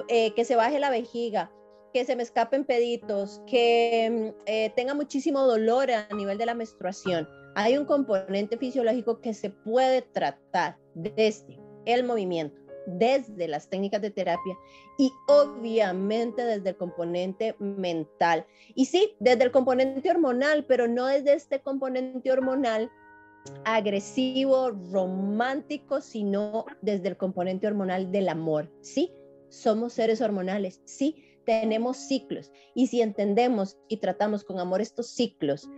eh, 0.09 0.33
que 0.35 0.45
se 0.45 0.57
baje 0.57 0.79
la 0.79 0.91
vejiga, 0.91 1.51
que 1.93 2.05
se 2.05 2.17
me 2.17 2.23
escapen 2.23 2.65
peditos, 2.65 3.43
que 3.47 4.33
mm, 4.37 4.43
eh, 4.47 4.73
tenga 4.77 4.95
muchísimo 4.95 5.43
dolor 5.47 5.91
a 5.91 6.09
nivel 6.15 6.39
de 6.39 6.47
la 6.47 6.55
menstruación. 6.55 7.29
Hay 7.55 7.77
un 7.77 7.85
componente 7.85 8.57
fisiológico 8.57 9.21
que 9.21 9.35
se 9.35 9.51
puede 9.51 10.03
tratar 10.03 10.79
desde 10.95 11.59
el 11.85 12.05
movimiento, 12.05 12.61
desde 12.87 13.49
las 13.49 13.69
técnicas 13.69 14.01
de 14.01 14.11
terapia 14.11 14.57
y 14.99 15.13
obviamente 15.29 16.45
desde 16.45 16.71
el 16.71 16.77
componente 16.77 17.57
mental. 17.59 18.47
Y 18.75 18.87
sí, 18.87 19.17
desde 19.19 19.45
el 19.45 19.51
componente 19.51 20.11
hormonal, 20.11 20.65
pero 20.67 20.87
no 20.87 21.07
desde 21.07 21.35
este 21.35 21.61
componente 21.61 22.31
hormonal 22.31 22.91
agresivo, 23.65 24.71
romántico, 24.93 26.01
sino 26.01 26.67
desde 26.83 27.09
el 27.09 27.17
componente 27.17 27.67
hormonal 27.67 28.13
del 28.13 28.29
amor. 28.29 28.71
Sí, 28.81 29.13
somos 29.51 29.93
seres 29.93 30.21
hormonales, 30.21 30.81
sí, 30.85 31.25
tenemos 31.45 31.97
ciclos. 31.97 32.51
Y 32.75 32.87
si 32.87 33.03
entendemos 33.03 33.77
y 33.89 33.99
tratamos 33.99 34.45
con 34.45 34.59
amor 34.59 34.81
estos 34.81 35.09
ciclos, 35.09 35.69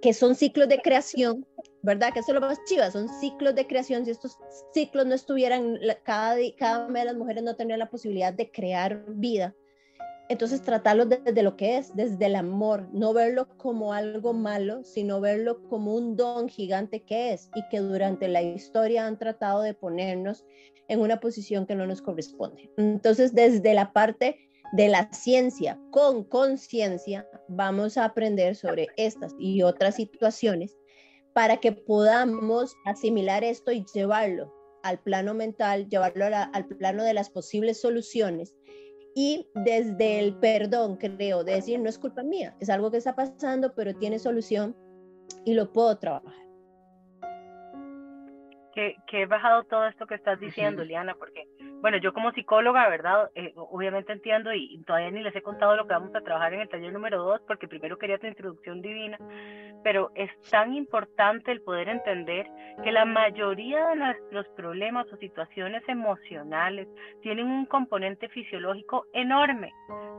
que 0.00 0.14
son 0.14 0.34
ciclos 0.34 0.68
de 0.68 0.80
creación, 0.80 1.46
¿verdad? 1.82 2.12
Que 2.12 2.20
eso 2.20 2.30
es 2.32 2.34
lo 2.34 2.40
más 2.40 2.58
chiva, 2.64 2.90
son 2.90 3.08
ciclos 3.20 3.54
de 3.54 3.66
creación. 3.66 4.04
Si 4.04 4.10
estos 4.10 4.38
ciclos 4.72 5.06
no 5.06 5.14
estuvieran, 5.14 5.78
cada, 6.04 6.36
cada 6.58 6.86
de 6.86 7.04
las 7.04 7.16
mujeres 7.16 7.42
no 7.42 7.56
tendrían 7.56 7.80
la 7.80 7.90
posibilidad 7.90 8.32
de 8.32 8.50
crear 8.50 9.04
vida. 9.08 9.54
Entonces 10.30 10.62
tratarlo 10.62 11.06
desde 11.06 11.42
lo 11.42 11.56
que 11.56 11.76
es, 11.76 11.92
desde 11.96 12.26
el 12.26 12.36
amor, 12.36 12.88
no 12.92 13.12
verlo 13.12 13.48
como 13.56 13.92
algo 13.92 14.32
malo, 14.32 14.84
sino 14.84 15.20
verlo 15.20 15.60
como 15.64 15.92
un 15.96 16.16
don 16.16 16.48
gigante 16.48 17.02
que 17.02 17.32
es 17.32 17.50
y 17.56 17.68
que 17.68 17.80
durante 17.80 18.28
la 18.28 18.40
historia 18.40 19.06
han 19.06 19.18
tratado 19.18 19.60
de 19.60 19.74
ponernos 19.74 20.46
en 20.86 21.00
una 21.00 21.18
posición 21.18 21.66
que 21.66 21.74
no 21.74 21.84
nos 21.84 22.00
corresponde. 22.00 22.70
Entonces 22.76 23.34
desde 23.34 23.74
la 23.74 23.92
parte 23.92 24.38
de 24.72 24.86
la 24.86 25.12
ciencia 25.12 25.80
con 25.90 26.22
conciencia, 26.22 27.28
vamos 27.48 27.96
a 27.96 28.04
aprender 28.04 28.54
sobre 28.54 28.86
estas 28.96 29.34
y 29.36 29.62
otras 29.62 29.96
situaciones 29.96 30.78
para 31.32 31.56
que 31.56 31.72
podamos 31.72 32.76
asimilar 32.84 33.42
esto 33.42 33.72
y 33.72 33.84
llevarlo 33.92 34.54
al 34.84 35.00
plano 35.00 35.34
mental, 35.34 35.88
llevarlo 35.88 36.26
al 36.26 36.66
plano 36.66 37.02
de 37.02 37.14
las 37.14 37.30
posibles 37.30 37.80
soluciones 37.80 38.54
y 39.14 39.48
desde 39.54 40.20
el 40.20 40.36
perdón, 40.38 40.96
creo, 40.96 41.44
de 41.44 41.54
decir, 41.54 41.80
no 41.80 41.88
es 41.88 41.98
culpa 41.98 42.22
mía, 42.22 42.56
es 42.60 42.70
algo 42.70 42.90
que 42.90 42.98
está 42.98 43.14
pasando, 43.14 43.74
pero 43.74 43.94
tiene 43.94 44.18
solución 44.18 44.76
y 45.44 45.54
lo 45.54 45.72
puedo 45.72 45.98
trabajar 45.98 46.49
que, 48.74 48.96
he 49.12 49.26
bajado 49.26 49.64
todo 49.64 49.86
esto 49.86 50.06
que 50.06 50.14
estás 50.14 50.38
diciendo, 50.40 50.84
Liana, 50.84 51.14
porque, 51.14 51.46
bueno, 51.80 51.98
yo 51.98 52.12
como 52.12 52.32
psicóloga, 52.32 52.88
¿verdad? 52.88 53.30
Eh, 53.34 53.52
obviamente 53.56 54.12
entiendo 54.12 54.52
y, 54.52 54.82
todavía 54.84 55.10
ni 55.10 55.22
les 55.22 55.34
he 55.34 55.42
contado 55.42 55.76
lo 55.76 55.86
que 55.86 55.94
vamos 55.94 56.14
a 56.14 56.20
trabajar 56.20 56.54
en 56.54 56.60
el 56.60 56.68
taller 56.68 56.92
número 56.92 57.22
dos, 57.22 57.40
porque 57.46 57.68
primero 57.68 57.98
quería 57.98 58.18
tu 58.18 58.26
introducción 58.26 58.80
divina, 58.80 59.18
pero 59.82 60.10
es 60.14 60.30
tan 60.50 60.74
importante 60.74 61.52
el 61.52 61.62
poder 61.62 61.88
entender 61.88 62.46
que 62.82 62.92
la 62.92 63.04
mayoría 63.04 63.88
de 63.88 63.96
nuestros 63.96 64.46
problemas 64.56 65.06
o 65.12 65.16
situaciones 65.16 65.82
emocionales 65.88 66.88
tienen 67.22 67.46
un 67.46 67.66
componente 67.66 68.28
fisiológico 68.28 69.06
enorme, 69.12 69.72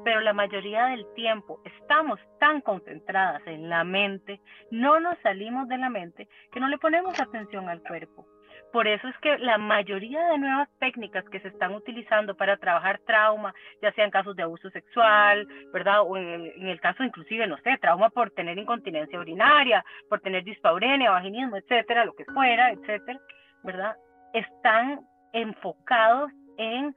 pero 0.04 0.22
la 0.22 0.34
mayoría 0.34 0.86
del 0.88 1.06
tiempo 1.16 1.62
estamos 1.64 2.20
tan 2.40 2.62
concentradas 2.62 3.42
en 3.46 3.70
la 3.70 3.84
mente, 3.84 4.42
no 4.72 5.00
nos 5.00 5.18
salimos 5.20 5.68
de 5.68 5.78
la 5.78 5.90
mente, 5.90 6.28
que 6.52 6.60
no 6.60 6.68
le 6.68 6.78
ponemos 6.78 7.20
atención 7.20 7.70
al 7.70 7.82
cuerpo. 7.82 8.26
Por 8.72 8.88
eso 8.88 9.08
es 9.08 9.18
que 9.18 9.38
la 9.40 9.58
mayoría 9.58 10.24
de 10.28 10.38
nuevas 10.38 10.70
técnicas 10.80 11.28
que 11.30 11.42
se 11.42 11.50
están 11.50 11.74
utilizando 11.74 12.36
para 12.36 12.58
trabajar 12.58 13.00
trauma, 13.06 13.54
ya 13.82 13.92
sean 13.94 14.12
casos 14.12 14.36
de 14.36 14.44
abuso 14.44 14.70
sexual, 14.70 15.46
¿verdad? 15.74 16.02
O 16.04 16.16
en 16.16 16.68
el, 16.68 16.80
caso 16.80 17.04
inclusive, 17.04 17.48
no 17.48 17.58
sé, 17.58 17.78
trauma 17.82 18.10
por 18.10 18.32
tener 18.32 18.58
incontinencia 18.58 19.20
urinaria, 19.20 19.84
por 20.10 20.22
tener 20.22 20.44
dispaurenia, 20.44 21.12
vaginismo, 21.12 21.58
etcétera, 21.58 22.06
lo 22.06 22.14
que 22.14 22.26
fuera, 22.26 22.72
etcétera, 22.72 23.20
¿verdad? 23.64 23.96
Están 24.34 25.02
enfocados 25.34 26.32
en 26.58 26.96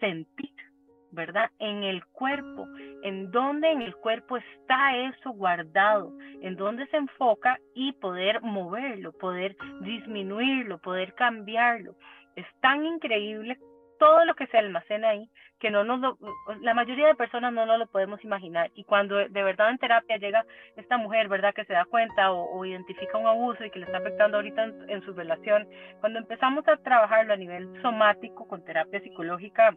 sentir 0.00 0.69
¿verdad? 1.12 1.50
En 1.58 1.82
el 1.82 2.04
cuerpo, 2.06 2.66
en 3.02 3.30
dónde 3.30 3.70
en 3.70 3.82
el 3.82 3.94
cuerpo 3.96 4.36
está 4.36 4.96
eso 4.96 5.30
guardado, 5.30 6.12
en 6.40 6.56
dónde 6.56 6.86
se 6.88 6.96
enfoca 6.96 7.58
y 7.74 7.92
poder 7.92 8.40
moverlo, 8.42 9.12
poder 9.12 9.56
disminuirlo, 9.80 10.78
poder 10.78 11.14
cambiarlo. 11.14 11.94
Es 12.36 12.46
tan 12.60 12.84
increíble 12.84 13.58
todo 13.98 14.24
lo 14.24 14.34
que 14.34 14.46
se 14.46 14.58
almacena 14.58 15.10
ahí 15.10 15.28
que 15.60 15.70
no 15.70 15.84
nos 15.84 16.16
la 16.62 16.72
mayoría 16.72 17.06
de 17.06 17.14
personas 17.14 17.52
no 17.52 17.66
nos 17.66 17.78
lo 17.78 17.86
podemos 17.86 18.24
imaginar 18.24 18.70
y 18.74 18.84
cuando 18.84 19.16
de 19.16 19.42
verdad 19.42 19.68
en 19.68 19.78
terapia 19.78 20.16
llega 20.16 20.44
esta 20.76 20.96
mujer 20.96 21.28
verdad 21.28 21.54
que 21.54 21.66
se 21.66 21.74
da 21.74 21.84
cuenta 21.84 22.32
o, 22.32 22.64
identifica 22.64 23.18
un 23.18 23.26
abuso 23.26 23.62
y 23.62 23.70
que 23.70 23.78
le 23.78 23.84
está 23.84 23.98
afectando 23.98 24.38
ahorita 24.38 24.64
en, 24.64 24.90
en, 24.90 25.02
su 25.02 25.12
relación 25.12 25.68
cuando 26.00 26.18
empezamos 26.18 26.66
a 26.66 26.78
trabajarlo 26.78 27.34
a 27.34 27.36
nivel 27.36 27.68
somático 27.82 28.48
con 28.48 28.64
terapia 28.64 29.00
psicológica 29.00 29.76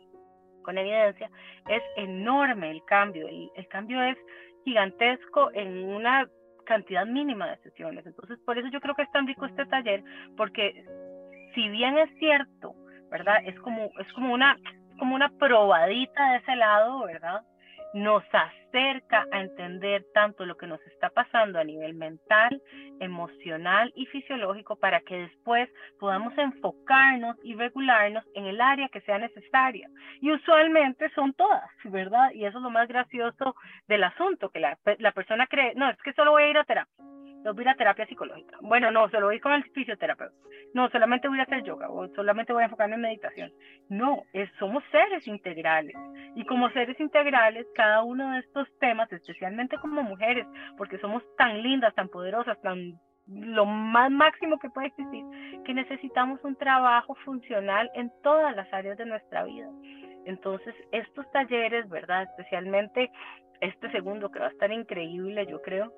con 0.63 0.77
evidencia, 0.77 1.29
es 1.69 1.83
enorme 1.97 2.71
el 2.71 2.83
cambio. 2.85 3.27
El, 3.27 3.49
el 3.55 3.67
cambio 3.67 4.01
es 4.01 4.17
gigantesco 4.63 5.51
en 5.53 5.83
una 5.83 6.27
cantidad 6.65 7.05
mínima 7.05 7.49
de 7.49 7.57
sesiones. 7.57 8.05
Entonces, 8.05 8.39
por 8.45 8.57
eso 8.57 8.69
yo 8.69 8.79
creo 8.79 8.95
que 8.95 9.03
es 9.03 9.11
tan 9.11 9.27
rico 9.27 9.45
este 9.45 9.65
taller, 9.65 10.03
porque 10.37 10.85
si 11.53 11.69
bien 11.69 11.97
es 11.97 12.09
cierto, 12.19 12.73
¿verdad? 13.09 13.37
Es 13.45 13.59
como, 13.59 13.91
es 13.99 14.11
como 14.13 14.33
una, 14.33 14.57
como 14.97 15.15
una 15.15 15.29
probadita 15.37 16.31
de 16.31 16.37
ese 16.37 16.55
lado, 16.55 17.05
¿verdad? 17.05 17.41
Nos 17.93 18.23
acerca 18.33 19.25
a 19.31 19.41
entender 19.41 20.05
tanto 20.13 20.45
lo 20.45 20.57
que 20.57 20.67
nos 20.67 20.81
está 20.87 21.09
pasando 21.09 21.59
a 21.59 21.63
nivel 21.63 21.93
mental, 21.93 22.61
emocional 22.99 23.91
y 23.95 24.05
fisiológico 24.07 24.75
para 24.75 25.01
que 25.01 25.15
después 25.15 25.69
podamos 25.99 26.35
enfocarnos 26.37 27.37
y 27.43 27.55
regularnos 27.55 28.23
en 28.33 28.45
el 28.45 28.59
área 28.61 28.89
que 28.89 29.01
sea 29.01 29.19
necesaria. 29.19 29.89
Y 30.21 30.31
usualmente 30.31 31.09
son 31.11 31.33
todas, 31.33 31.69
¿verdad? 31.85 32.31
Y 32.33 32.45
eso 32.45 32.57
es 32.57 32.63
lo 32.63 32.71
más 32.71 32.87
gracioso 32.87 33.55
del 33.87 34.03
asunto, 34.03 34.49
que 34.49 34.59
la, 34.59 34.77
la 34.97 35.11
persona 35.11 35.47
cree, 35.47 35.73
no, 35.75 35.89
es 35.89 35.97
que 36.01 36.13
solo 36.13 36.31
voy 36.31 36.43
a 36.43 36.49
ir 36.49 36.57
a 36.57 36.63
terapia 36.63 37.12
no 37.43 37.53
voy 37.53 37.67
a 37.67 37.75
terapia 37.75 38.05
psicológica. 38.07 38.57
Bueno, 38.61 38.91
no, 38.91 39.09
solo 39.09 39.27
voy 39.27 39.39
con 39.39 39.53
el 39.53 39.63
fisioterapeuta. 39.71 40.33
No, 40.73 40.89
solamente 40.89 41.27
voy 41.27 41.39
a 41.39 41.43
hacer 41.43 41.63
yoga 41.63 41.89
o 41.89 42.07
solamente 42.15 42.53
voy 42.53 42.63
a 42.63 42.65
enfocarme 42.65 42.95
en 42.95 43.01
meditación. 43.01 43.51
No, 43.89 44.23
es, 44.33 44.49
somos 44.59 44.83
seres 44.91 45.27
integrales. 45.27 45.95
Y 46.35 46.45
como 46.45 46.69
seres 46.71 46.99
integrales, 46.99 47.67
cada 47.75 48.03
uno 48.03 48.31
de 48.31 48.39
estos 48.39 48.67
temas, 48.79 49.11
especialmente 49.11 49.77
como 49.77 50.01
mujeres, 50.03 50.47
porque 50.77 50.97
somos 50.99 51.23
tan 51.37 51.61
lindas, 51.61 51.93
tan 51.95 52.09
poderosas, 52.09 52.59
tan 52.61 52.99
lo 53.27 53.65
más 53.65 54.11
máximo 54.11 54.59
que 54.59 54.69
puede 54.69 54.87
existir, 54.87 55.23
que 55.65 55.73
necesitamos 55.73 56.43
un 56.43 56.55
trabajo 56.57 57.15
funcional 57.23 57.89
en 57.93 58.11
todas 58.21 58.55
las 58.55 58.71
áreas 58.73 58.97
de 58.97 59.05
nuestra 59.05 59.43
vida. 59.43 59.69
Entonces, 60.25 60.75
estos 60.91 61.29
talleres, 61.31 61.87
¿verdad? 61.89 62.23
Especialmente 62.23 63.11
este 63.61 63.91
segundo 63.91 64.29
que 64.29 64.39
va 64.39 64.47
a 64.47 64.51
estar 64.51 64.71
increíble, 64.71 65.45
yo 65.47 65.61
creo, 65.61 65.93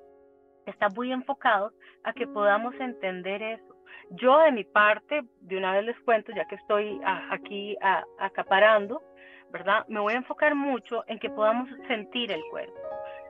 está 0.66 0.88
muy 0.88 1.12
enfocado 1.12 1.72
a 2.04 2.12
que 2.12 2.26
podamos 2.26 2.74
entender 2.80 3.42
eso. 3.42 3.76
Yo 4.10 4.38
de 4.38 4.52
mi 4.52 4.64
parte, 4.64 5.22
de 5.40 5.56
una 5.56 5.72
vez 5.72 5.84
les 5.84 5.98
cuento, 6.00 6.32
ya 6.32 6.46
que 6.46 6.56
estoy 6.56 7.00
aquí 7.30 7.76
acaparando, 8.18 9.02
¿verdad? 9.50 9.84
Me 9.88 10.00
voy 10.00 10.14
a 10.14 10.18
enfocar 10.18 10.54
mucho 10.54 11.04
en 11.08 11.18
que 11.18 11.30
podamos 11.30 11.68
sentir 11.88 12.30
el 12.30 12.42
cuerpo, 12.50 12.78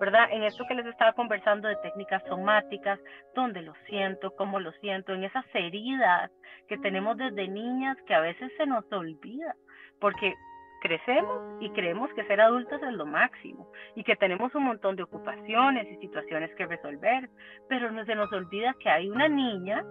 ¿verdad? 0.00 0.28
En 0.31 0.43
esto 0.43 0.64
que 0.66 0.75
les 0.75 0.87
estaba 0.87 1.12
conversando 1.12 1.69
de 1.69 1.76
técnicas 1.76 2.23
somáticas, 2.26 2.99
donde 3.35 3.62
lo 3.62 3.75
siento, 3.87 4.35
cómo 4.35 4.61
lo 4.61 4.73
siento, 4.73 5.12
en 5.12 5.25
esas 5.25 5.45
heridas 5.55 6.31
que 6.69 6.78
tenemos 6.78 7.16
desde 7.16 7.49
niñas 7.49 7.97
que 8.07 8.14
a 8.14 8.21
veces 8.21 8.50
se 8.57 8.66
nos 8.66 8.90
olvida, 8.93 9.55
porque 10.00 10.35
crecemos 10.80 11.61
y 11.61 11.71
creemos 11.71 12.12
que 12.14 12.25
ser 12.25 12.40
adultos 12.40 12.83
es 12.83 12.92
lo 12.92 13.06
máximo 13.06 13.71
y 13.95 14.04
que 14.04 14.16
tenemos 14.16 14.54
un 14.54 14.64
montón 14.64 14.97
de 14.97 15.02
ocupaciones 15.02 15.87
y 15.90 15.97
situaciones 15.97 16.54
que 16.54 16.66
resolver, 16.66 17.28
pero 17.68 17.90
no 17.90 18.04
se 18.04 18.14
nos 18.14 18.33
olvida 18.33 18.75
que 18.80 18.88
hay 18.88 19.09
una 19.09 19.28
niña 19.28 19.85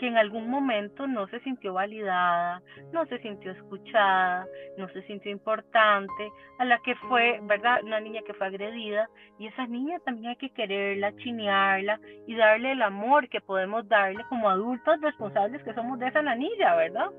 que 0.00 0.08
en 0.08 0.16
algún 0.16 0.48
momento 0.48 1.06
no 1.06 1.28
se 1.28 1.40
sintió 1.40 1.74
validada, 1.74 2.62
no 2.90 3.04
se 3.04 3.18
sintió 3.18 3.52
escuchada, 3.52 4.46
no 4.78 4.88
se 4.88 5.02
sintió 5.02 5.30
importante, 5.30 6.32
a 6.58 6.64
la 6.64 6.78
que 6.78 6.94
fue, 6.94 7.38
¿verdad? 7.42 7.84
Una 7.84 8.00
niña 8.00 8.22
que 8.26 8.32
fue 8.32 8.46
agredida 8.46 9.10
y 9.38 9.48
esa 9.48 9.66
niña 9.66 9.98
también 9.98 10.30
hay 10.30 10.36
que 10.36 10.48
quererla, 10.50 11.14
chinearla 11.16 12.00
y 12.26 12.34
darle 12.34 12.72
el 12.72 12.80
amor 12.80 13.28
que 13.28 13.42
podemos 13.42 13.86
darle 13.88 14.24
como 14.30 14.48
adultos 14.48 15.02
responsables 15.02 15.62
que 15.64 15.74
somos 15.74 15.98
de 15.98 16.08
esa 16.08 16.22
niña, 16.22 16.76
¿verdad? 16.76 17.10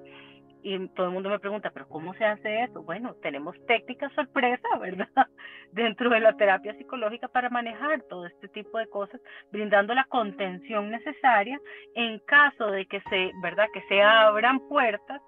Y 0.63 0.87
todo 0.89 1.07
el 1.07 1.13
mundo 1.13 1.29
me 1.29 1.39
pregunta, 1.39 1.71
pero 1.71 1.87
¿cómo 1.87 2.13
se 2.13 2.25
hace 2.25 2.63
eso? 2.63 2.83
Bueno, 2.83 3.15
tenemos 3.21 3.55
técnicas 3.65 4.11
sorpresa, 4.13 4.67
¿verdad? 4.79 5.07
Dentro 5.71 6.09
de 6.09 6.19
la 6.19 6.33
terapia 6.33 6.75
psicológica 6.75 7.27
para 7.27 7.49
manejar 7.49 8.01
todo 8.03 8.25
este 8.25 8.47
tipo 8.49 8.77
de 8.77 8.87
cosas, 8.87 9.21
brindando 9.51 9.93
la 9.93 10.05
contención 10.05 10.91
necesaria 10.91 11.59
en 11.95 12.19
caso 12.19 12.67
de 12.67 12.85
que 12.85 13.01
se, 13.09 13.31
¿verdad? 13.41 13.67
Que 13.73 13.81
se 13.83 14.01
abran 14.01 14.59
puertas 14.67 15.21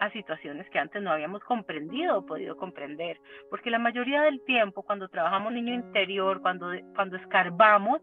a 0.00 0.10
situaciones 0.10 0.68
que 0.70 0.78
antes 0.78 1.02
no 1.02 1.12
habíamos 1.12 1.42
comprendido 1.44 2.18
o 2.18 2.26
podido 2.26 2.56
comprender. 2.56 3.18
Porque 3.50 3.70
la 3.70 3.78
mayoría 3.78 4.22
del 4.22 4.42
tiempo, 4.44 4.82
cuando 4.82 5.08
trabajamos 5.08 5.52
niño 5.52 5.74
interior, 5.74 6.40
cuando, 6.40 6.72
cuando 6.94 7.16
escarbamos, 7.16 8.00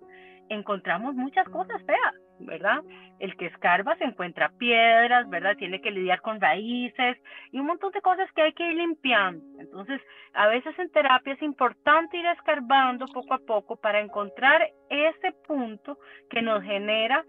encontramos 0.49 1.15
muchas 1.15 1.47
cosas 1.49 1.81
feas, 1.83 2.15
¿verdad? 2.39 2.81
El 3.19 3.35
que 3.35 3.47
escarba 3.47 3.95
se 3.97 4.05
encuentra 4.05 4.51
piedras, 4.57 5.29
¿verdad? 5.29 5.55
Tiene 5.57 5.81
que 5.81 5.91
lidiar 5.91 6.21
con 6.21 6.39
raíces 6.39 7.17
y 7.51 7.59
un 7.59 7.67
montón 7.67 7.91
de 7.91 8.01
cosas 8.01 8.31
que 8.33 8.41
hay 8.41 8.53
que 8.53 8.67
ir 8.67 8.75
limpiando. 8.75 9.43
Entonces, 9.59 10.01
a 10.33 10.47
veces 10.47 10.77
en 10.79 10.91
terapia 10.91 11.33
es 11.33 11.41
importante 11.41 12.17
ir 12.17 12.25
escarbando 12.27 13.05
poco 13.07 13.33
a 13.33 13.39
poco 13.39 13.75
para 13.75 13.99
encontrar 13.99 14.67
ese 14.89 15.31
punto 15.47 15.97
que 16.29 16.41
nos 16.41 16.63
genera 16.63 17.25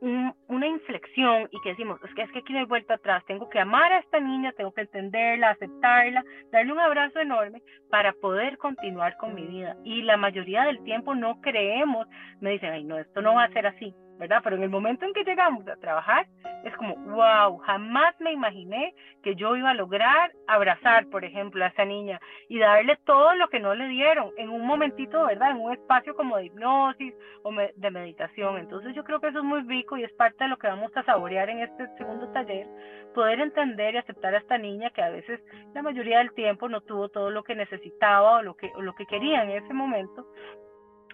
una 0.00 0.66
inflexión 0.66 1.48
y 1.50 1.60
que 1.60 1.70
decimos, 1.70 1.98
es 2.04 2.14
que 2.14 2.22
es 2.22 2.30
que 2.30 2.38
aquí 2.38 2.52
no 2.52 2.60
hay 2.60 2.66
vuelta 2.66 2.94
atrás, 2.94 3.24
tengo 3.26 3.48
que 3.48 3.58
amar 3.58 3.92
a 3.92 3.98
esta 3.98 4.20
niña, 4.20 4.52
tengo 4.52 4.72
que 4.72 4.82
entenderla, 4.82 5.50
aceptarla, 5.50 6.24
darle 6.52 6.72
un 6.72 6.78
abrazo 6.78 7.18
enorme 7.18 7.62
para 7.90 8.12
poder 8.12 8.58
continuar 8.58 9.16
con 9.16 9.34
mi 9.34 9.44
vida. 9.44 9.76
Y 9.84 10.02
la 10.02 10.16
mayoría 10.16 10.64
del 10.64 10.82
tiempo 10.84 11.14
no 11.14 11.40
creemos, 11.40 12.06
me 12.40 12.50
dicen, 12.52 12.72
ay, 12.72 12.84
no, 12.84 12.98
esto 12.98 13.20
no 13.22 13.34
va 13.34 13.44
a 13.44 13.52
ser 13.52 13.66
así. 13.66 13.94
Pero 14.18 14.56
en 14.56 14.62
el 14.62 14.70
momento 14.70 15.04
en 15.04 15.12
que 15.12 15.24
llegamos 15.24 15.66
a 15.68 15.76
trabajar, 15.76 16.26
es 16.64 16.76
como, 16.76 16.96
wow, 16.96 17.58
jamás 17.58 18.14
me 18.20 18.32
imaginé 18.32 18.94
que 19.22 19.34
yo 19.36 19.56
iba 19.56 19.70
a 19.70 19.74
lograr 19.74 20.32
abrazar, 20.46 21.06
por 21.06 21.24
ejemplo, 21.24 21.64
a 21.64 21.68
esa 21.68 21.84
niña 21.84 22.20
y 22.48 22.58
darle 22.58 22.96
todo 23.04 23.34
lo 23.34 23.48
que 23.48 23.60
no 23.60 23.74
le 23.74 23.88
dieron 23.88 24.30
en 24.36 24.50
un 24.50 24.66
momentito, 24.66 25.26
¿verdad? 25.26 25.52
En 25.52 25.58
un 25.58 25.72
espacio 25.72 26.16
como 26.16 26.36
de 26.36 26.46
hipnosis 26.46 27.14
o 27.42 27.52
de 27.52 27.90
meditación. 27.90 28.58
Entonces 28.58 28.94
yo 28.94 29.04
creo 29.04 29.20
que 29.20 29.28
eso 29.28 29.38
es 29.38 29.44
muy 29.44 29.62
rico 29.62 29.96
y 29.96 30.04
es 30.04 30.12
parte 30.12 30.44
de 30.44 30.50
lo 30.50 30.58
que 30.58 30.66
vamos 30.66 30.94
a 30.96 31.04
saborear 31.04 31.48
en 31.50 31.60
este 31.60 31.86
segundo 31.96 32.28
taller, 32.32 32.66
poder 33.14 33.40
entender 33.40 33.94
y 33.94 33.98
aceptar 33.98 34.34
a 34.34 34.38
esta 34.38 34.58
niña 34.58 34.90
que 34.90 35.02
a 35.02 35.10
veces 35.10 35.40
la 35.74 35.82
mayoría 35.82 36.18
del 36.18 36.32
tiempo 36.32 36.68
no 36.68 36.80
tuvo 36.80 37.08
todo 37.08 37.30
lo 37.30 37.44
que 37.44 37.54
necesitaba 37.54 38.38
o 38.38 38.42
lo 38.42 38.56
que, 38.56 38.70
o 38.74 38.82
lo 38.82 38.94
que 38.94 39.06
quería 39.06 39.42
en 39.42 39.50
ese 39.50 39.72
momento, 39.72 40.26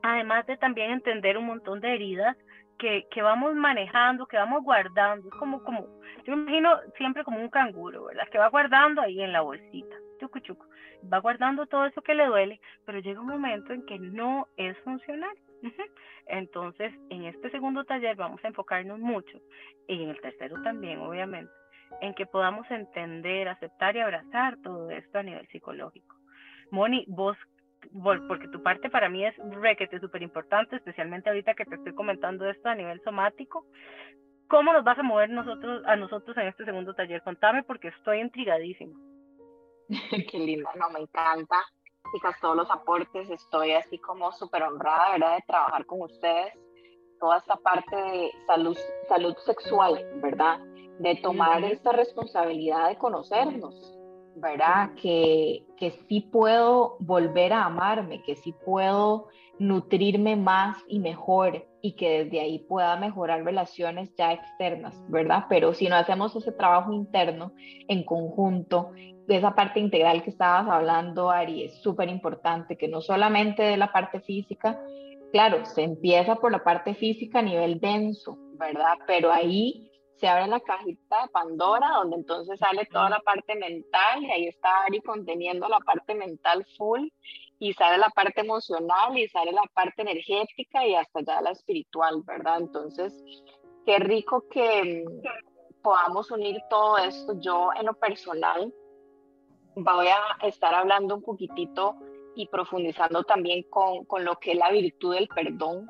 además 0.02 0.46
de 0.46 0.56
también 0.56 0.90
entender 0.90 1.38
un 1.38 1.46
montón 1.46 1.80
de 1.80 1.94
heridas 1.94 2.36
que, 2.78 3.06
que, 3.10 3.22
vamos 3.22 3.54
manejando, 3.54 4.26
que 4.26 4.36
vamos 4.36 4.62
guardando. 4.62 5.28
Es 5.28 5.34
como, 5.34 5.62
como, 5.62 5.86
yo 6.24 6.36
me 6.36 6.42
imagino 6.42 6.78
siempre 6.96 7.24
como 7.24 7.40
un 7.40 7.48
canguro, 7.48 8.04
¿verdad? 8.04 8.28
Que 8.30 8.38
va 8.38 8.48
guardando 8.48 9.00
ahí 9.00 9.20
en 9.20 9.32
la 9.32 9.40
bolsita, 9.40 9.96
chucu, 10.20 10.40
chucu. 10.40 10.66
Va 11.12 11.18
guardando 11.18 11.66
todo 11.66 11.86
eso 11.86 12.02
que 12.02 12.14
le 12.14 12.26
duele, 12.26 12.60
pero 12.84 12.98
llega 12.98 13.20
un 13.20 13.26
momento 13.26 13.72
en 13.72 13.84
que 13.84 13.98
no 13.98 14.48
es 14.56 14.76
funcional. 14.78 15.36
Entonces, 16.26 16.92
en 17.10 17.24
este 17.24 17.50
segundo 17.50 17.84
taller 17.84 18.16
vamos 18.16 18.42
a 18.44 18.48
enfocarnos 18.48 18.98
mucho, 18.98 19.38
y 19.88 20.02
en 20.02 20.10
el 20.10 20.20
tercero 20.20 20.62
también, 20.62 21.00
obviamente, 21.00 21.52
en 22.00 22.14
que 22.14 22.26
podamos 22.26 22.70
entender, 22.70 23.48
aceptar 23.48 23.96
y 23.96 24.00
abrazar 24.00 24.56
todo 24.62 24.90
esto 24.90 25.18
a 25.18 25.22
nivel 25.22 25.46
psicológico. 25.48 26.16
Moni, 26.70 27.04
vos 27.08 27.36
porque 28.02 28.48
tu 28.48 28.62
parte 28.62 28.90
para 28.90 29.08
mí 29.08 29.24
es 29.24 29.34
requete 29.50 30.00
súper 30.00 30.22
importante, 30.22 30.76
especialmente 30.76 31.28
ahorita 31.28 31.54
que 31.54 31.64
te 31.64 31.76
estoy 31.76 31.94
comentando 31.94 32.48
esto 32.48 32.68
a 32.68 32.74
nivel 32.74 33.00
somático. 33.02 33.66
¿Cómo 34.48 34.72
nos 34.72 34.84
vas 34.84 34.98
a 34.98 35.02
mover 35.02 35.30
nosotros, 35.30 35.82
a 35.86 35.96
nosotros 35.96 36.36
en 36.36 36.48
este 36.48 36.64
segundo 36.64 36.94
taller? 36.94 37.22
Contame 37.22 37.62
porque 37.62 37.88
estoy 37.88 38.20
intrigadísimo. 38.20 38.94
Qué 40.30 40.38
lindo, 40.38 40.68
no, 40.76 40.90
me 40.90 41.00
encanta. 41.00 41.62
Chicas, 42.12 42.38
todos 42.40 42.56
los 42.56 42.70
aportes, 42.70 43.30
estoy 43.30 43.72
así 43.72 43.98
como 43.98 44.30
súper 44.32 44.62
honrada, 44.62 45.12
¿verdad?, 45.12 45.36
de 45.36 45.44
trabajar 45.46 45.86
con 45.86 46.02
ustedes. 46.02 46.52
Toda 47.18 47.38
esta 47.38 47.56
parte 47.56 47.96
de 47.96 48.30
salud, 48.46 48.76
salud 49.08 49.34
sexual, 49.46 50.04
¿verdad? 50.16 50.58
De 50.98 51.16
tomar 51.22 51.64
esta 51.64 51.92
responsabilidad 51.92 52.88
de 52.88 52.98
conocernos, 52.98 53.98
¿verdad? 54.36 54.90
Que, 55.00 55.64
que 55.76 55.92
sí 56.08 56.20
puedo 56.20 56.96
volver 57.00 57.52
a 57.52 57.64
amarme, 57.64 58.22
que 58.22 58.36
sí 58.36 58.54
puedo 58.64 59.28
nutrirme 59.58 60.36
más 60.36 60.76
y 60.88 60.98
mejor 60.98 61.66
y 61.80 61.92
que 61.92 62.24
desde 62.24 62.40
ahí 62.40 62.58
pueda 62.60 62.96
mejorar 62.96 63.44
relaciones 63.44 64.14
ya 64.16 64.32
externas, 64.32 65.00
¿verdad? 65.08 65.44
Pero 65.48 65.74
si 65.74 65.88
no 65.88 65.96
hacemos 65.96 66.34
ese 66.34 66.50
trabajo 66.52 66.92
interno 66.92 67.52
en 67.88 68.04
conjunto, 68.04 68.90
de 69.26 69.36
esa 69.36 69.54
parte 69.54 69.80
integral 69.80 70.22
que 70.22 70.30
estabas 70.30 70.68
hablando, 70.68 71.30
Ari, 71.30 71.64
es 71.64 71.80
súper 71.82 72.08
importante, 72.08 72.76
que 72.76 72.88
no 72.88 73.00
solamente 73.00 73.62
de 73.62 73.76
la 73.76 73.92
parte 73.92 74.20
física, 74.20 74.78
claro, 75.32 75.64
se 75.64 75.82
empieza 75.82 76.36
por 76.36 76.52
la 76.52 76.62
parte 76.62 76.94
física 76.94 77.38
a 77.38 77.42
nivel 77.42 77.80
denso, 77.80 78.38
¿verdad? 78.58 78.98
Pero 79.06 79.32
ahí 79.32 79.90
se 80.16 80.28
abre 80.28 80.46
la 80.46 80.60
cajita 80.60 81.22
de 81.22 81.28
Pandora, 81.28 81.88
donde 81.96 82.16
entonces 82.16 82.58
sale 82.58 82.86
toda 82.86 83.10
la 83.10 83.20
parte 83.20 83.54
mental 83.56 84.22
y 84.22 84.30
ahí 84.30 84.46
está 84.46 84.84
Ari 84.84 85.00
conteniendo 85.00 85.68
la 85.68 85.80
parte 85.80 86.14
mental 86.14 86.64
full 86.76 87.08
y 87.58 87.72
sale 87.72 87.98
la 87.98 88.10
parte 88.10 88.40
emocional 88.40 89.16
y 89.18 89.28
sale 89.28 89.52
la 89.52 89.64
parte 89.72 90.02
energética 90.02 90.86
y 90.86 90.94
hasta 90.94 91.22
ya 91.22 91.40
la 91.40 91.50
espiritual, 91.50 92.22
¿verdad? 92.24 92.58
Entonces, 92.60 93.12
qué 93.84 93.98
rico 93.98 94.44
que 94.50 95.04
mm, 95.04 95.82
podamos 95.82 96.30
unir 96.30 96.60
todo 96.70 96.98
esto. 96.98 97.34
Yo 97.40 97.70
en 97.78 97.86
lo 97.86 97.94
personal 97.94 98.72
voy 99.76 100.06
a 100.06 100.46
estar 100.46 100.74
hablando 100.74 101.16
un 101.16 101.22
poquitito 101.22 101.96
y 102.36 102.46
profundizando 102.48 103.24
también 103.24 103.64
con, 103.70 104.04
con 104.04 104.24
lo 104.24 104.36
que 104.36 104.52
es 104.52 104.58
la 104.58 104.70
virtud 104.70 105.14
del 105.14 105.28
perdón 105.28 105.88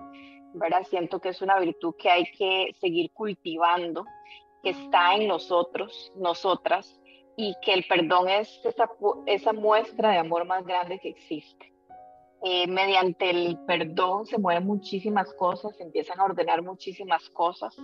¿verdad? 0.55 0.85
Siento 0.89 1.21
que 1.21 1.31
es 1.31 1.43
una 1.43 1.59
virtud 1.59 1.95
que 1.99 2.11
hay 2.11 2.25
que 2.33 2.75
seguir 2.81 3.11
cultivando, 3.13 4.05
que 4.63 4.71
está 4.71 5.15
en 5.15 5.29
nosotros, 5.29 6.13
nosotras, 6.17 7.01
y 7.37 7.55
que 7.63 7.75
el 7.75 7.85
perdón 7.85 8.29
es 8.29 8.61
esa, 9.27 9.53
muestra 9.53 10.11
de 10.11 10.19
amor 10.19 10.47
más 10.47 10.65
grande 10.65 10.99
que 11.01 11.11
existe. 11.11 11.73
Eh, 12.47 12.67
mediante 12.67 13.31
el 13.31 13.59
perdón 13.67 14.27
se 14.27 14.39
mueven 14.39 14.67
muchísimas 14.67 15.33
cosas, 15.35 15.75
se 15.77 15.83
empiezan 15.83 16.21
a 16.21 16.25
ordenar 16.25 16.63
muchísimas 16.63 17.29
cosas 17.31 17.75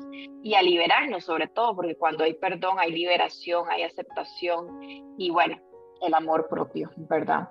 y 0.43 0.55
a 0.55 0.63
liberarnos 0.63 1.25
sobre 1.25 1.49
todo, 1.49 1.75
porque 1.75 1.97
cuando 1.97 2.25
hay 2.25 2.35
perdón 2.35 2.79
hay 2.79 2.93
liberación, 2.93 3.71
hay 3.71 3.85
aceptación 3.85 5.15
y 5.17 5.31
bueno, 5.31 5.59
el 6.03 6.13
amor 6.13 6.47
propio, 6.49 6.91
¿verdad? 6.97 7.49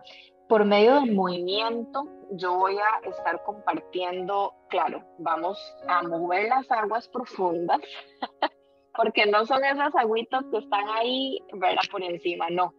Por 0.50 0.66
medio 0.66 0.96
del 0.96 1.14
movimiento, 1.14 2.06
yo 2.32 2.56
voy 2.56 2.76
a 2.76 3.08
estar 3.08 3.44
compartiendo, 3.44 4.52
claro, 4.72 5.06
vamos 5.20 5.60
a 5.88 6.02
mover 6.02 6.50
las 6.50 6.70
aguas 6.72 7.08
profundas, 7.08 7.80
porque 8.96 9.28
no 9.28 9.46
son 9.46 9.64
esas 9.64 9.96
agüitas 9.96 10.44
que 10.52 10.58
están 10.58 10.90
ahí, 10.90 11.38
¿verdad? 11.54 11.84
Por 11.92 12.02
encima, 12.02 12.50
no. 12.50 12.74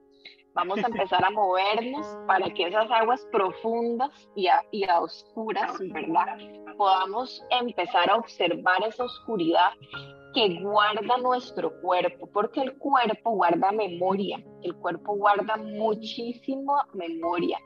Vamos 0.52 0.82
a 0.82 0.88
empezar 0.88 1.24
a 1.24 1.30
movernos 1.30 2.04
para 2.26 2.50
que 2.50 2.66
esas 2.66 2.90
aguas 2.90 3.24
profundas 3.30 4.10
y 4.34 4.48
a, 4.48 4.64
y 4.72 4.82
a 4.90 4.98
oscuras, 4.98 5.78
¿verdad? 5.78 6.38
Podamos 6.76 7.40
empezar 7.50 8.10
a 8.10 8.16
observar 8.16 8.82
esa 8.84 9.04
oscuridad 9.04 9.70
que 10.34 10.60
guarda 10.60 11.16
nuestro 11.18 11.80
cuerpo, 11.80 12.28
porque 12.32 12.60
el 12.60 12.78
cuerpo 12.78 13.32
guarda 13.32 13.72
memoria, 13.72 14.42
el 14.62 14.74
cuerpo 14.76 15.16
guarda 15.16 15.56
muchísima 15.56 16.86
memoria, 16.92 17.58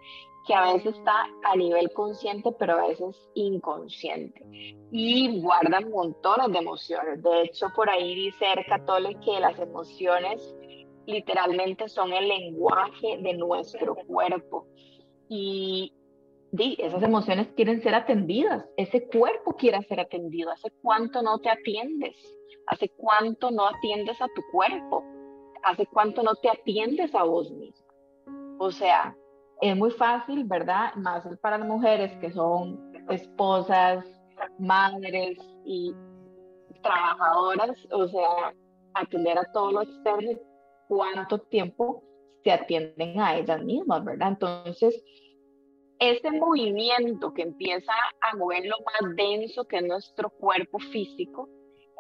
que 0.47 0.55
a 0.55 0.73
veces 0.73 0.95
está 0.97 1.27
a 1.45 1.57
nivel 1.57 1.91
consciente, 1.93 2.53
pero 2.59 2.75
a 2.75 2.87
veces 2.87 3.17
inconsciente, 3.35 4.45
y 4.91 5.41
guarda 5.41 5.81
montones 5.81 6.53
de 6.53 6.59
emociones. 6.59 7.23
De 7.23 7.43
hecho, 7.43 7.69
por 7.75 7.89
ahí 7.89 8.15
dice 8.15 8.47
Ercatole 8.53 9.19
que 9.21 9.41
las 9.41 9.59
emociones 9.59 10.55
literalmente 11.07 11.89
son 11.89 12.13
el 12.13 12.29
lenguaje 12.29 13.19
de 13.21 13.35
nuestro 13.35 13.95
cuerpo. 14.07 14.67
Y, 15.29 15.93
esas 16.79 17.03
emociones 17.03 17.49
quieren 17.57 17.83
ser 17.83 17.95
atendidas, 17.95 18.65
ese 18.77 19.07
cuerpo 19.09 19.55
quiere 19.57 19.83
ser 19.83 20.01
atendido. 20.01 20.51
¿Hace 20.51 20.71
cuánto 20.83 21.23
no 21.23 21.39
te 21.39 21.51
atiendes? 21.51 22.17
¿Hace 22.67 22.89
cuánto 22.91 23.51
no 23.51 23.67
atiendes 23.67 24.21
a 24.21 24.29
tu 24.29 24.43
cuerpo? 24.53 25.05
¿Hace 25.65 25.87
cuánto 25.87 26.23
no 26.23 26.35
te 26.37 26.49
atiendes 26.49 27.15
a 27.15 27.25
vos 27.25 27.51
mismo? 27.51 27.87
O 28.59 28.71
sea, 28.71 29.17
es 29.61 29.77
muy 29.77 29.91
fácil, 29.91 30.45
¿verdad? 30.45 30.95
Más 30.97 31.27
para 31.41 31.59
las 31.59 31.67
mujeres 31.67 32.17
que 32.19 32.31
son 32.31 32.93
esposas, 33.09 34.05
madres 34.59 35.39
y 35.65 35.95
trabajadoras, 36.83 37.87
o 37.91 38.07
sea, 38.09 38.55
atender 38.95 39.39
a 39.39 39.51
todo 39.53 39.73
lo 39.73 39.83
externo, 39.83 40.39
cuánto 40.89 41.39
tiempo 41.39 42.03
se 42.43 42.53
atienden 42.53 43.21
a 43.21 43.37
ellas 43.37 43.63
mismas, 43.65 44.05
¿verdad? 44.05 44.29
Entonces, 44.29 45.03
ese 46.11 46.31
movimiento 46.31 47.33
que 47.33 47.43
empieza 47.43 47.93
a 48.21 48.37
mover 48.37 48.65
lo 48.67 48.77
más 48.79 49.17
denso 49.17 49.65
que 49.65 49.79
es 49.79 49.85
nuestro 49.85 50.31
cuerpo 50.31 50.79
físico, 50.79 51.49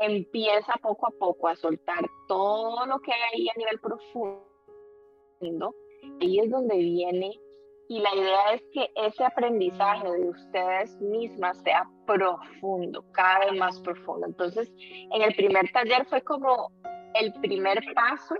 empieza 0.00 0.74
poco 0.82 1.06
a 1.06 1.10
poco 1.18 1.48
a 1.48 1.56
soltar 1.56 2.04
todo 2.28 2.86
lo 2.86 2.98
que 3.00 3.12
hay 3.12 3.20
ahí 3.32 3.48
a 3.48 3.58
nivel 3.58 3.80
profundo, 3.80 5.74
ahí 6.20 6.40
es 6.40 6.50
donde 6.50 6.76
viene 6.76 7.32
y 7.88 8.00
la 8.00 8.14
idea 8.14 8.54
es 8.54 8.62
que 8.72 8.90
ese 8.94 9.24
aprendizaje 9.24 10.10
de 10.10 10.30
ustedes 10.30 10.98
mismas 11.00 11.60
sea 11.62 11.88
profundo, 12.06 13.04
cada 13.12 13.40
vez 13.40 13.58
más 13.58 13.78
profundo. 13.80 14.26
Entonces, 14.26 14.72
en 15.12 15.22
el 15.22 15.34
primer 15.34 15.70
taller 15.70 16.06
fue 16.06 16.22
como 16.22 16.72
el 17.14 17.32
primer 17.34 17.80
paso 17.94 18.36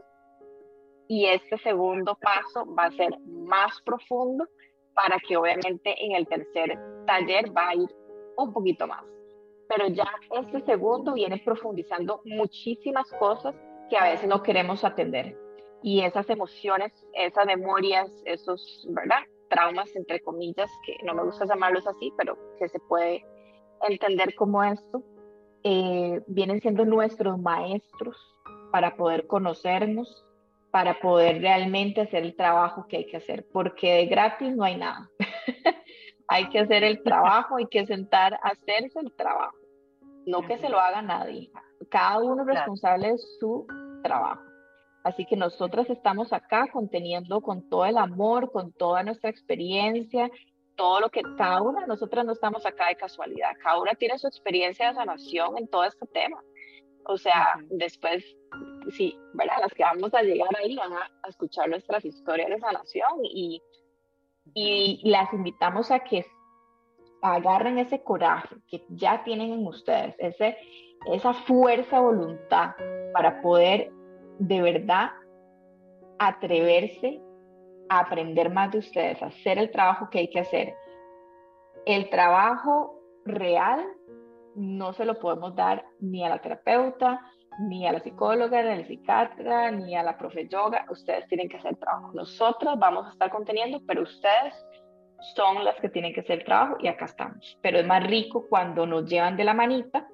y 1.08 1.26
este 1.26 1.58
segundo 1.58 2.16
paso 2.20 2.64
va 2.74 2.84
a 2.84 2.90
ser 2.92 3.18
más 3.26 3.82
profundo 3.82 4.48
para 4.94 5.18
que 5.18 5.36
obviamente 5.36 5.94
en 6.04 6.12
el 6.12 6.26
tercer 6.26 6.78
taller 7.06 7.56
va 7.56 7.68
a 7.70 7.74
ir 7.74 7.88
un 8.36 8.52
poquito 8.52 8.86
más. 8.86 9.04
Pero 9.68 9.88
ya 9.88 10.08
este 10.40 10.60
segundo 10.62 11.14
viene 11.14 11.40
profundizando 11.44 12.20
muchísimas 12.24 13.10
cosas 13.18 13.54
que 13.90 13.96
a 13.96 14.04
veces 14.04 14.28
no 14.28 14.42
queremos 14.42 14.84
atender. 14.84 15.36
Y 15.82 16.00
esas 16.00 16.28
emociones, 16.30 16.92
esas 17.12 17.46
memorias, 17.46 18.10
esos, 18.24 18.86
¿verdad? 18.90 19.20
traumas, 19.48 19.94
entre 19.94 20.20
comillas, 20.20 20.70
que 20.84 20.96
no 21.04 21.14
me 21.14 21.22
gusta 21.22 21.46
llamarlos 21.46 21.86
así, 21.86 22.12
pero 22.16 22.36
que 22.58 22.68
se 22.68 22.80
puede 22.80 23.24
entender 23.88 24.34
como 24.34 24.62
esto, 24.62 25.02
eh, 25.62 26.20
vienen 26.26 26.60
siendo 26.60 26.84
nuestros 26.84 27.38
maestros 27.38 28.16
para 28.72 28.96
poder 28.96 29.26
conocernos, 29.26 30.24
para 30.74 30.98
poder 30.98 31.40
realmente 31.40 32.00
hacer 32.00 32.24
el 32.24 32.34
trabajo 32.34 32.88
que 32.88 32.96
hay 32.96 33.06
que 33.06 33.18
hacer, 33.18 33.46
porque 33.52 33.94
de 33.94 34.06
gratis 34.06 34.56
no 34.56 34.64
hay 34.64 34.76
nada. 34.76 35.08
hay 36.26 36.48
que 36.48 36.58
hacer 36.58 36.82
el 36.82 37.00
trabajo, 37.04 37.58
hay 37.58 37.66
que 37.66 37.86
sentar 37.86 38.34
a 38.42 38.48
hacerse 38.48 38.98
el 38.98 39.14
trabajo, 39.14 39.56
no 40.26 40.42
que 40.42 40.58
se 40.58 40.68
lo 40.68 40.80
haga 40.80 41.00
nadie. 41.00 41.48
Cada 41.88 42.18
uno 42.18 42.42
es 42.42 42.48
responsable 42.48 43.12
de 43.12 43.18
su 43.38 43.68
trabajo. 44.02 44.42
Así 45.04 45.24
que 45.26 45.36
nosotras 45.36 45.88
estamos 45.88 46.32
acá 46.32 46.66
conteniendo 46.72 47.40
con 47.40 47.68
todo 47.68 47.84
el 47.84 47.96
amor, 47.96 48.50
con 48.50 48.72
toda 48.72 49.04
nuestra 49.04 49.30
experiencia, 49.30 50.28
todo 50.74 50.98
lo 50.98 51.08
que 51.08 51.22
cada 51.38 51.62
una, 51.62 51.86
nosotras 51.86 52.24
no 52.24 52.32
estamos 52.32 52.66
acá 52.66 52.88
de 52.88 52.96
casualidad, 52.96 53.52
cada 53.62 53.80
una 53.80 53.92
tiene 53.94 54.18
su 54.18 54.26
experiencia 54.26 54.88
de 54.88 54.94
sanación 54.94 55.56
en 55.56 55.68
todo 55.68 55.84
este 55.84 56.04
tema. 56.08 56.42
O 57.06 57.18
sea, 57.18 57.54
después, 57.70 58.24
sí, 58.90 59.18
¿verdad? 59.34 59.56
Las 59.60 59.74
que 59.74 59.82
vamos 59.82 60.14
a 60.14 60.22
llegar 60.22 60.48
ahí 60.56 60.76
van 60.76 60.92
a, 60.92 61.10
escuchar 61.28 61.68
nuestras 61.68 62.04
historias 62.04 62.50
de 62.50 62.60
sanación 62.60 63.24
y, 63.24 63.62
y 64.54 65.00
las 65.08 65.32
invitamos 65.32 65.90
a 65.90 66.00
que 66.00 66.24
agarren 67.22 67.78
ese 67.78 68.02
coraje 68.02 68.56
que 68.68 68.84
ya 68.90 69.24
tienen 69.24 69.52
en 69.52 69.66
ustedes, 69.66 70.14
ese, 70.18 70.58
esa 71.10 71.32
fuerza, 71.32 72.00
voluntad 72.00 72.74
para 73.14 73.40
poder 73.40 73.90
de 74.38 74.60
verdad 74.60 75.10
atreverse 76.18 77.20
a 77.88 78.00
aprender 78.00 78.50
más 78.50 78.72
de 78.72 78.78
ustedes, 78.78 79.22
a 79.22 79.26
hacer 79.26 79.58
el 79.58 79.70
trabajo 79.70 80.08
que 80.10 80.18
hay 80.18 80.28
que 80.28 80.40
hacer. 80.40 80.74
El 81.86 82.10
trabajo 82.10 83.00
real 83.24 83.86
no 84.56 84.92
se 84.92 85.04
lo 85.04 85.18
podemos 85.18 85.54
dar 85.54 85.84
ni 86.00 86.24
a 86.24 86.28
la 86.28 86.40
terapeuta, 86.40 87.20
ni 87.60 87.86
a 87.86 87.92
la 87.92 88.00
psicóloga, 88.00 88.62
ni 88.62 88.70
al 88.70 88.86
psiquiatra, 88.86 89.70
ni 89.70 89.96
a 89.96 90.02
la 90.02 90.16
profe 90.18 90.48
yoga. 90.48 90.86
Ustedes 90.90 91.26
tienen 91.28 91.48
que 91.48 91.56
hacer 91.56 91.72
el 91.72 91.78
trabajo. 91.78 92.12
Nosotros 92.12 92.78
vamos 92.78 93.06
a 93.06 93.10
estar 93.10 93.30
conteniendo, 93.30 93.80
pero 93.86 94.02
ustedes 94.02 94.54
son 95.34 95.64
las 95.64 95.76
que 95.80 95.88
tienen 95.88 96.12
que 96.12 96.20
hacer 96.20 96.40
el 96.40 96.44
trabajo 96.44 96.76
y 96.80 96.88
acá 96.88 97.06
estamos. 97.06 97.58
Pero 97.62 97.78
es 97.78 97.86
más 97.86 98.04
rico 98.04 98.46
cuando 98.48 98.86
nos 98.86 99.08
llevan 99.08 99.36
de 99.36 99.44
la 99.44 99.54
manita 99.54 100.08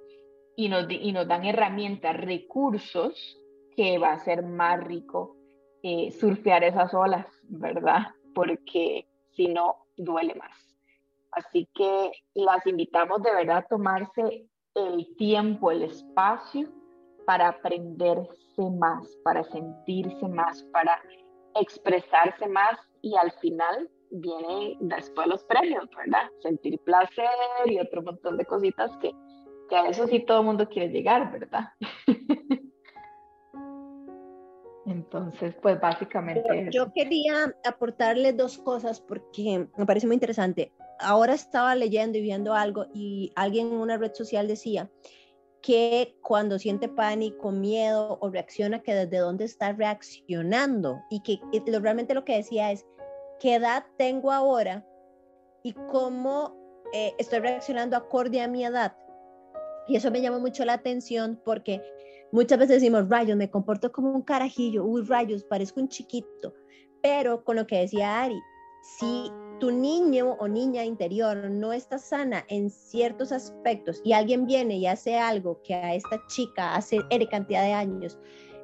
y 0.57 0.69
nos, 0.69 0.87
y 0.89 1.13
nos 1.13 1.27
dan 1.27 1.45
herramientas, 1.45 2.17
recursos 2.17 3.39
que 3.77 3.99
va 3.99 4.13
a 4.13 4.19
ser 4.19 4.43
más 4.43 4.83
rico 4.85 5.37
eh, 5.83 6.11
surfear 6.13 6.63
esas 6.65 6.93
olas, 6.93 7.27
¿verdad? 7.45 8.09
Porque 8.35 9.07
si 9.31 9.49
no, 9.49 9.87
duele 9.97 10.35
más. 10.35 10.70
Así 11.33 11.69
que 11.75 12.13
las 12.35 12.67
invitamos 12.67 13.23
de 13.23 13.33
verdad 13.33 13.59
a 13.59 13.67
tomarse 13.67 14.47
el 14.75 15.17
tiempo, 15.17 15.71
el 15.71 15.83
espacio 15.83 16.69
para 17.27 17.49
aprenderse 17.49 18.71
más, 18.79 19.07
para 19.25 19.45
sentirse 19.45 20.29
más, 20.29 20.63
para 20.73 21.01
expresarse 21.55 22.47
más 22.49 22.79
y 23.03 23.15
al 23.17 23.33
final 23.33 23.89
vienen 24.11 24.77
después 24.81 25.27
los 25.27 25.45
premios, 25.45 25.89
¿verdad? 25.97 26.29
Sentir 26.43 26.79
placer 26.81 27.29
y 27.67 27.79
otro 27.79 28.03
montón 28.03 28.37
de 28.37 28.45
cositas 28.45 28.97
que, 28.99 29.13
que 29.69 29.77
a 29.77 29.89
eso 29.89 30.07
sí 30.07 30.21
todo 30.21 30.41
el 30.41 30.47
mundo 30.47 30.69
quiere 30.69 30.89
llegar, 30.93 31.31
¿verdad? 31.31 31.69
Entonces, 34.91 35.55
pues 35.63 35.81
básicamente... 35.81 36.69
Yo, 36.71 36.93
quería 36.93 37.55
aportarle 37.65 38.33
dos 38.33 38.59
cosas 38.59 39.01
porque 39.01 39.69
me 39.77 39.87
parece 39.87 40.07
muy 40.07 40.15
interesante. 40.15 40.73
Ahora 40.99 41.35
estaba 41.35 41.75
leyendo 41.77 42.19
y 42.19 42.23
viendo 42.23 42.55
algo 42.55 42.87
y 42.93 43.33
alguien 43.37 43.69
en 43.69 43.75
una 43.75 43.97
red 43.97 44.13
social 44.13 44.49
decía 44.49 44.91
que 45.63 46.17
cuando 46.23 46.59
siente 46.59 46.89
pánico, 46.89 47.53
miedo 47.53 48.19
o 48.21 48.31
reacciona, 48.31 48.83
que 48.83 48.95
desde 48.95 49.19
dónde 49.19 49.45
está 49.45 49.73
reaccionando 49.73 51.01
y 51.09 51.21
que 51.21 51.39
lo, 51.71 51.79
realmente 51.81 52.15
lo 52.15 52.25
que 52.25 52.37
decía 52.37 52.73
es, 52.73 52.85
¿qué 53.39 53.55
edad 53.55 53.85
tengo 53.97 54.33
ahora 54.33 54.85
y 55.63 55.73
cómo 55.73 56.57
eh, 56.93 57.15
estoy 57.19 57.39
reaccionando 57.39 57.97
acorde 57.97 58.41
a 58.41 58.49
mi 58.49 58.65
edad? 58.65 58.97
Y 59.87 59.97
eso 59.97 60.11
me 60.11 60.21
llamó 60.21 60.41
mucho 60.41 60.65
la 60.65 60.75
atención 60.75 61.41
porque 61.45 61.81
Muchas 62.33 62.59
veces 62.59 62.77
decimos, 62.77 63.09
rayos, 63.09 63.37
me 63.37 63.51
comporto 63.51 63.91
como 63.91 64.13
un 64.13 64.23
carajillo, 64.23 64.85
uy, 64.85 65.03
rayos, 65.03 65.45
parezco 65.45 65.81
un 65.81 65.89
chiquito. 65.89 66.55
Pero 67.03 67.45
con 67.45 67.57
lo 67.57 67.67
que 67.67 67.79
decía 67.79 68.23
Ari, 68.23 68.41
si 68.83 69.31
tu 69.59 69.71
niño 69.71 70.37
o 70.39 70.49
niña 70.49 70.85
interior 70.85 71.51
no 71.51 71.73
está 71.73 71.99
sana 71.99 72.45
en 72.49 72.71
ciertos 72.71 73.31
aspectos 73.33 74.01
y 74.05 74.13
alguien 74.13 74.47
viene 74.47 74.77
y 74.77 74.87
hace 74.87 75.19
algo 75.19 75.61
que 75.63 75.75
a 75.75 75.95
esta 75.95 76.23
chica 76.29 76.75
hace 76.75 77.01
N 77.11 77.29
cantidad 77.29 77.63
de 77.63 77.73
años 77.73 78.19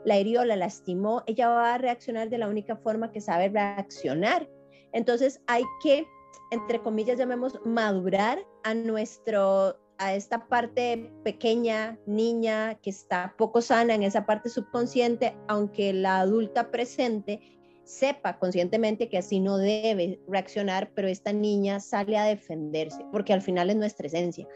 la 0.07 0.19
hirió, 0.19 0.45
la 0.45 0.57
lastimó, 0.57 1.25
ella 1.27 1.49
va 1.49 1.75
a 1.75 1.79
reaccionar 1.79 2.31
de 2.31 2.39
la 2.39 2.49
única 2.49 2.77
forma 2.77 3.11
que 3.11 3.21
sabe 3.21 3.49
reaccionar. 3.49 4.49
Entonces 4.93 5.41
hay 5.49 5.65
que, 5.83 6.07
entre 6.53 6.81
comillas, 6.81 7.19
llamemos 7.19 7.59
madurar 7.65 8.39
a 8.63 8.73
nuestro 8.73 9.77
a 9.99 10.15
esta 10.15 10.47
parte 10.47 11.11
pequeña, 11.25 11.99
niña, 12.07 12.75
que 12.83 12.91
está 12.91 13.35
poco 13.39 13.63
sana 13.63 13.95
en 13.95 14.03
esa 14.03 14.27
parte 14.27 14.49
subconsciente, 14.49 15.37
aunque 15.49 15.93
la 15.93 16.21
adulta 16.21 16.71
presente 16.71 17.41
sepa 17.85 18.39
conscientemente 18.39 19.09
que 19.09 19.19
así 19.19 19.39
no 19.41 19.59
debe 19.59 20.21
reaccionar, 20.27 20.91
pero 20.95 21.09
esta 21.09 21.33
niña 21.33 21.81
sale 21.81 22.19
a 22.19 22.25
defenderse, 22.25 23.05
porque 23.13 23.33
al 23.33 23.43
final 23.43 23.71
es 23.71 23.77
nuestra 23.77 24.09
esencia. 24.09 24.47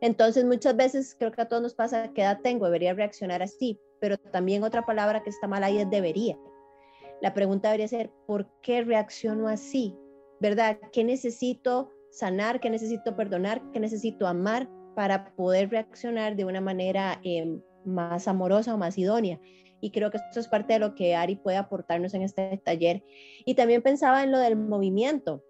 Entonces 0.00 0.44
muchas 0.44 0.76
veces 0.76 1.14
creo 1.18 1.30
que 1.30 1.42
a 1.42 1.48
todos 1.48 1.62
nos 1.62 1.74
pasa, 1.74 2.10
¿qué 2.14 2.22
edad 2.22 2.40
tengo? 2.42 2.64
Debería 2.64 2.94
reaccionar 2.94 3.42
así, 3.42 3.78
pero 4.00 4.16
también 4.16 4.64
otra 4.64 4.86
palabra 4.86 5.22
que 5.22 5.30
está 5.30 5.46
mal 5.46 5.62
ahí 5.62 5.78
es 5.78 5.90
debería. 5.90 6.38
La 7.20 7.34
pregunta 7.34 7.68
debería 7.68 7.88
ser, 7.88 8.10
¿por 8.26 8.48
qué 8.62 8.82
reacciono 8.82 9.46
así? 9.46 9.94
¿Verdad? 10.40 10.78
¿Qué 10.90 11.04
necesito 11.04 11.90
sanar? 12.10 12.60
¿Qué 12.60 12.70
necesito 12.70 13.14
perdonar? 13.14 13.60
¿Qué 13.72 13.80
necesito 13.80 14.26
amar? 14.26 14.70
Para 15.00 15.34
poder 15.34 15.70
reaccionar 15.70 16.36
de 16.36 16.44
una 16.44 16.60
manera 16.60 17.22
em, 17.24 17.62
más 17.86 18.28
amorosa 18.28 18.74
o 18.74 18.76
más 18.76 18.98
idónea. 18.98 19.40
Y 19.80 19.92
creo 19.92 20.10
que 20.10 20.18
esto 20.18 20.40
es 20.40 20.46
parte 20.46 20.74
de 20.74 20.78
lo 20.78 20.94
que 20.94 21.14
Ari 21.14 21.36
puede 21.36 21.56
aportarnos 21.56 22.12
en 22.12 22.20
este 22.20 22.60
taller. 22.62 23.02
Y 23.46 23.54
también 23.54 23.80
pensaba 23.80 24.22
en 24.22 24.30
lo 24.30 24.38
del 24.38 24.56
movimiento. 24.56 25.42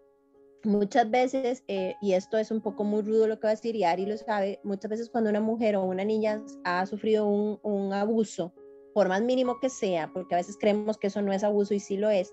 Muchas 0.63 1.11
veces, 1.11 1.65
eh, 1.67 1.97
y 2.01 2.13
esto 2.13 2.39
es 2.39 2.53
un 2.53 2.61
poco 2.61 2.85
muy 2.85 3.03
rudo 3.03 3.27
lo 3.27 3.41
que 3.41 3.49
va 3.49 3.49
a 3.49 3.57
decir, 3.57 3.75
y 3.75 3.83
Ari 3.83 4.07
lo 4.07 4.17
sabe, 4.19 4.61
muchas 4.63 4.89
veces 4.89 5.11
cuando 5.11 5.31
una 5.31 5.41
mujer 5.41 5.75
o 5.75 5.83
una 5.83 6.05
niña 6.05 6.45
ha 6.63 6.87
sufrido 6.87 7.27
un, 7.27 7.59
un 7.65 7.93
abuso, 7.93 8.55
por 8.95 9.09
más 9.09 9.21
mínimo 9.21 9.59
que 9.59 9.69
sea, 9.69 10.13
porque 10.15 10.37
a 10.37 10.39
veces 10.39 10.59
creemos 10.61 10.97
que 10.97 11.09
eso 11.09 11.23
no 11.23 11.33
es 11.33 11.43
abuso 11.43 11.75
y 11.75 11.81
sí 11.81 11.97
lo 11.97 12.09
es, 12.09 12.33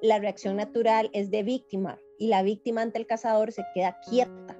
la 0.00 0.18
reacción 0.18 0.56
natural 0.56 1.10
es 1.12 1.30
de 1.30 1.42
víctima 1.42 1.98
y 2.18 2.28
la 2.28 2.42
víctima 2.42 2.80
ante 2.80 2.98
el 2.98 3.06
cazador 3.06 3.52
se 3.52 3.62
queda 3.74 3.98
quieta 4.08 4.56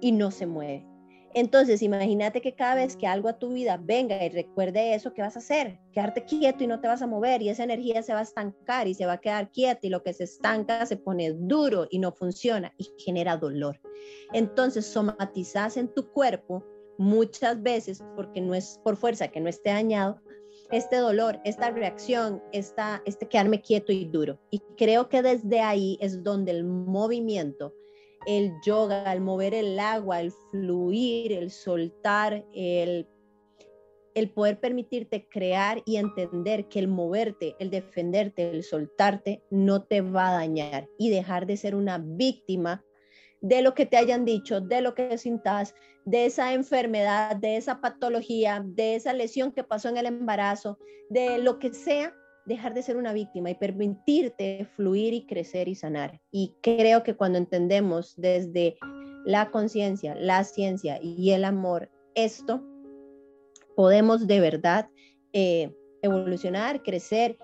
y 0.00 0.12
no 0.12 0.30
se 0.30 0.46
mueve. 0.46 0.87
Entonces, 1.34 1.82
imagínate 1.82 2.40
que 2.40 2.54
cada 2.54 2.74
vez 2.76 2.96
que 2.96 3.06
algo 3.06 3.28
a 3.28 3.38
tu 3.38 3.52
vida 3.52 3.78
venga 3.82 4.24
y 4.24 4.28
recuerde 4.30 4.94
eso, 4.94 5.12
¿qué 5.12 5.22
vas 5.22 5.36
a 5.36 5.40
hacer? 5.40 5.78
Quedarte 5.92 6.24
quieto 6.24 6.64
y 6.64 6.66
no 6.66 6.80
te 6.80 6.88
vas 6.88 7.02
a 7.02 7.06
mover 7.06 7.42
y 7.42 7.50
esa 7.50 7.64
energía 7.64 8.02
se 8.02 8.14
va 8.14 8.20
a 8.20 8.22
estancar 8.22 8.88
y 8.88 8.94
se 8.94 9.06
va 9.06 9.14
a 9.14 9.20
quedar 9.20 9.50
quieta 9.50 9.86
y 9.86 9.90
lo 9.90 10.02
que 10.02 10.12
se 10.12 10.24
estanca 10.24 10.86
se 10.86 10.96
pone 10.96 11.32
duro 11.32 11.86
y 11.90 11.98
no 11.98 12.12
funciona 12.12 12.72
y 12.78 12.88
genera 12.98 13.36
dolor. 13.36 13.80
Entonces, 14.32 14.86
somatizas 14.86 15.76
en 15.76 15.88
tu 15.88 16.10
cuerpo 16.10 16.64
muchas 16.98 17.62
veces, 17.62 18.02
porque 18.16 18.40
no 18.40 18.54
es 18.54 18.80
por 18.82 18.96
fuerza 18.96 19.28
que 19.28 19.40
no 19.40 19.48
esté 19.48 19.70
dañado, 19.70 20.20
este 20.70 20.96
dolor, 20.96 21.40
esta 21.44 21.70
reacción, 21.70 22.42
esta, 22.52 23.02
este 23.06 23.26
quedarme 23.26 23.60
quieto 23.62 23.92
y 23.92 24.04
duro. 24.04 24.38
Y 24.50 24.60
creo 24.76 25.08
que 25.08 25.22
desde 25.22 25.60
ahí 25.60 25.98
es 26.00 26.22
donde 26.22 26.52
el 26.52 26.64
movimiento 26.64 27.72
el 28.26 28.52
yoga, 28.64 29.12
el 29.12 29.20
mover 29.20 29.54
el 29.54 29.78
agua, 29.78 30.20
el 30.20 30.32
fluir, 30.50 31.32
el 31.32 31.50
soltar, 31.50 32.44
el 32.54 33.06
el 34.18 34.30
poder 34.30 34.58
permitirte 34.58 35.28
crear 35.28 35.82
y 35.84 35.96
entender 35.96 36.68
que 36.68 36.78
el 36.78 36.88
moverte, 36.88 37.54
el 37.58 37.70
defenderte, 37.70 38.50
el 38.50 38.64
soltarte, 38.64 39.42
no 39.50 39.84
te 39.84 40.00
va 40.00 40.28
a 40.28 40.32
dañar 40.32 40.88
y 40.98 41.10
dejar 41.10 41.46
de 41.46 41.56
ser 41.56 41.74
una 41.74 41.98
víctima 41.98 42.84
de 43.40 43.62
lo 43.62 43.74
que 43.74 43.86
te 43.86 43.96
hayan 43.96 44.24
dicho, 44.24 44.60
de 44.60 44.80
lo 44.80 44.94
que 44.94 45.16
sintas, 45.18 45.74
de 46.04 46.26
esa 46.26 46.52
enfermedad, 46.52 47.36
de 47.36 47.56
esa 47.56 47.80
patología, 47.80 48.62
de 48.64 48.96
esa 48.96 49.12
lesión 49.12 49.52
que 49.52 49.62
pasó 49.62 49.88
en 49.88 49.98
el 49.98 50.06
embarazo, 50.06 50.78
de 51.08 51.38
lo 51.38 51.58
que 51.58 51.72
sea, 51.72 52.14
dejar 52.48 52.74
de 52.74 52.82
ser 52.82 52.96
una 52.96 53.12
víctima 53.12 53.50
y 53.50 53.54
permitirte 53.54 54.66
fluir 54.74 55.14
y 55.14 55.26
crecer 55.26 55.68
y 55.68 55.74
sanar. 55.74 56.20
Y 56.32 56.54
creo 56.62 57.02
que 57.02 57.14
cuando 57.14 57.38
entendemos 57.38 58.14
desde 58.16 58.76
la 59.24 59.50
conciencia, 59.50 60.14
la 60.14 60.42
ciencia 60.44 60.98
y 61.02 61.30
el 61.30 61.44
amor 61.44 61.90
esto, 62.14 62.62
podemos 63.76 64.26
de 64.26 64.40
verdad 64.40 64.88
eh, 65.32 65.72
evolucionar, 66.02 66.82
crecer, 66.82 67.38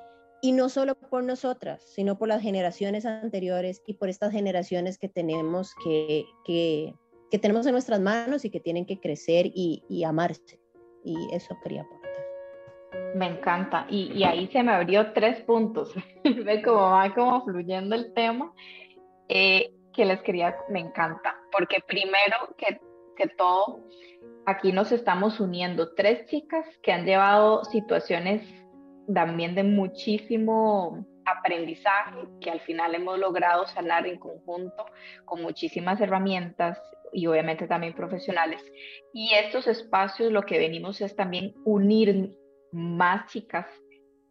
y 0.45 0.53
no 0.53 0.69
solo 0.69 0.95
por 0.95 1.25
nosotras, 1.25 1.83
sino 1.95 2.19
por 2.19 2.29
las 2.29 2.43
generaciones 2.43 3.07
anteriores 3.07 3.81
y 3.87 3.95
por 3.95 4.11
estas 4.11 4.31
generaciones 4.31 4.99
que 4.99 5.09
tenemos 5.09 5.75
que, 5.83 6.27
que, 6.45 6.95
tenemos 7.41 7.65
en 7.65 7.73
nuestras 7.73 7.99
manos 7.99 8.45
y 8.45 8.51
que 8.51 8.61
tienen 8.61 8.85
que 8.85 9.01
crecer 9.01 9.47
y, 9.47 9.85
y 9.89 10.05
amarse. 10.05 10.61
Y 11.03 11.17
eso 11.33 11.57
quería 11.63 11.81
aportar. 11.81 12.04
Me 13.15 13.27
encanta. 13.27 13.87
Y, 13.89 14.13
y, 14.13 14.25
ahí 14.25 14.49
se 14.49 14.63
me 14.63 14.73
abrió 14.73 15.13
tres 15.13 15.41
puntos. 15.43 15.93
Ve 16.25 16.63
cómo 16.63 16.91
va 16.91 17.15
como 17.15 17.45
fluyendo 17.45 17.95
el 17.95 18.13
tema. 18.15 18.53
Eh, 19.29 19.73
que 19.93 20.05
les 20.05 20.21
quería, 20.23 20.57
me 20.69 20.81
encanta. 20.81 21.37
Porque 21.53 21.79
primero 21.87 22.55
que, 22.59 22.81
que 23.17 23.29
todo, 23.29 23.81
aquí 24.47 24.73
nos 24.73 24.93
estamos 24.93 25.41
uniendo 25.41 25.95
tres 25.95 26.27
chicas 26.27 26.67
que 26.83 26.93
han 26.93 27.07
llevado 27.07 27.65
situaciones 27.65 28.43
también 29.13 29.55
de 29.55 29.63
muchísimo 29.63 31.07
aprendizaje 31.27 32.19
que 32.41 32.51
al 32.51 32.61
final 32.61 32.95
hemos 32.95 33.19
logrado 33.19 33.67
sanar 33.67 34.07
en 34.07 34.19
conjunto 34.19 34.85
con 35.25 35.43
muchísimas 35.43 36.01
herramientas 36.01 36.79
y 37.13 37.27
obviamente 37.27 37.67
también 37.67 37.95
profesionales. 37.95 38.61
Y 39.13 39.33
estos 39.35 39.67
espacios 39.67 40.33
lo 40.33 40.43
que 40.43 40.59
venimos 40.59 41.01
es 41.01 41.15
también 41.17 41.55
unir 41.65 42.37
más 42.75 43.31
chicas 43.31 43.67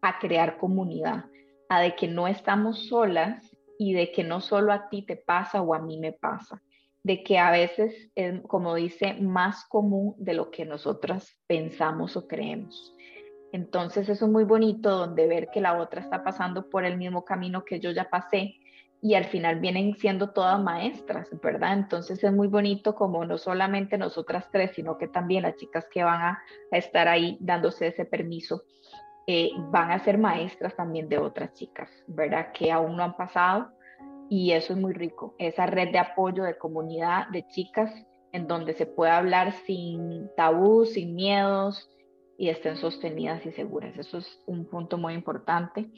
a 0.02 0.20
crear 0.20 0.58
comunidad, 0.58 1.26
a 1.70 1.80
de 1.80 1.96
que 1.96 2.08
no 2.08 2.28
estamos 2.28 2.88
solas 2.88 3.56
y 3.80 3.94
de 3.94 4.12
que 4.12 4.24
no 4.24 4.42
solo 4.42 4.72
a 4.72 4.90
ti 4.90 5.02
te 5.04 5.16
pasa 5.16 5.62
o 5.62 5.74
a 5.74 5.80
mí 5.80 5.98
me 5.98 6.12
pasa, 6.12 6.62
de 7.04 7.24
que 7.24 7.40
a 7.40 7.52
veces 7.52 8.12
es, 8.16 8.42
como 8.48 8.76
dice, 8.76 9.16
más 9.16 9.66
común 9.66 10.16
de 10.18 10.34
lo 10.34 10.52
que 10.52 10.66
nosotras 10.66 11.38
pensamos 11.48 12.16
o 12.16 12.28
creemos. 12.28 12.94
Entonces 13.52 14.10
eso 14.10 14.26
es 14.26 14.32
muy 14.32 14.44
bonito 14.44 14.90
donde 14.90 15.28
ver 15.28 15.50
que 15.52 15.62
la 15.62 15.80
otra 15.80 16.02
está 16.02 16.24
pasando 16.24 16.70
por 16.70 16.86
el 16.86 16.98
mismo 16.98 17.24
camino 17.24 17.64
que 17.64 17.80
yo 17.80 17.92
ya 17.92 18.10
pasé 18.10 18.56
y 19.04 19.16
al 19.16 19.26
final 19.26 19.60
vienen 19.60 19.96
siendo 19.98 20.30
todas 20.30 20.64
maestras, 20.64 21.28
¿verdad? 21.42 21.74
Entonces 21.74 22.24
es 22.24 22.32
muy 22.32 22.48
bonito 22.48 22.96
como 22.96 23.26
no 23.26 23.38
solamente 23.38 23.98
nosotras 23.98 24.48
tres, 24.50 24.72
sino 24.74 24.98
que 24.98 25.10
también 25.10 25.44
las 25.44 25.58
chicas 25.58 25.86
que 25.92 26.06
van 26.06 26.22
a, 26.22 26.44
estar 26.72 27.10
ahí 27.10 27.38
dándose 27.42 27.88
ese 27.88 28.06
permiso, 28.06 28.64
eh, 29.28 29.50
van 29.72 29.92
a 29.92 30.00
ser 30.00 30.18
maestras 30.18 30.74
también 30.78 31.10
de 31.10 31.18
otras 31.18 31.54
chicas, 31.54 31.90
¿verdad? 32.08 32.54
Que 32.54 32.72
aún 32.72 32.96
no 32.96 33.04
han 33.04 33.18
pasado 33.18 33.74
y 34.30 34.54
eso 34.54 34.72
es 34.72 34.80
muy 34.80 34.94
rico, 34.94 35.36
esa 35.38 35.66
red 35.66 35.92
de 35.92 36.00
apoyo, 36.00 36.46
de 36.46 36.58
comunidad, 36.58 37.28
de 37.28 37.46
chicas 37.48 37.92
en 38.32 38.48
donde 38.48 38.74
se 38.74 38.86
puede 38.86 39.12
hablar 39.12 39.52
sin 39.66 40.30
tabú, 40.38 40.86
sin 40.86 41.14
miedos, 41.14 41.90
y 42.38 42.48
estén 42.48 42.78
sostenidas 42.78 43.46
y 43.46 43.52
seguras. 43.52 43.98
Eso 43.98 44.20
es 44.20 44.40
un 44.48 44.66
punto 44.66 44.98
muy 44.98 45.14
importante. 45.14 45.92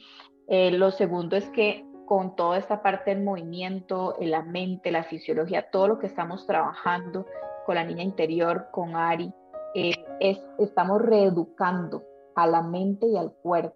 Eh, 0.48 0.72
lo 0.72 0.90
segundo 0.90 1.38
es 1.38 1.48
que 1.52 1.86
con 2.06 2.36
toda 2.36 2.58
esta 2.58 2.82
parte 2.82 3.14
del 3.14 3.24
movimiento, 3.24 4.16
la 4.20 4.44
mente, 4.44 4.92
la 4.92 5.04
fisiología, 5.04 5.70
todo 5.72 5.88
lo 5.88 6.00
que 6.00 6.08
estamos 6.08 6.46
trabajando 6.46 7.26
con 7.66 7.76
la 7.76 7.84
niña 7.84 8.04
interior, 8.04 8.68
con 8.72 8.96
Ari, 8.96 9.34
eh, 9.74 9.94
es, 10.20 10.40
estamos 10.60 11.02
reeducando 11.02 12.04
a 12.36 12.48
la 12.48 12.62
mente 12.62 13.08
y 13.08 13.18
al 13.18 13.32
cuerpo. 13.34 13.76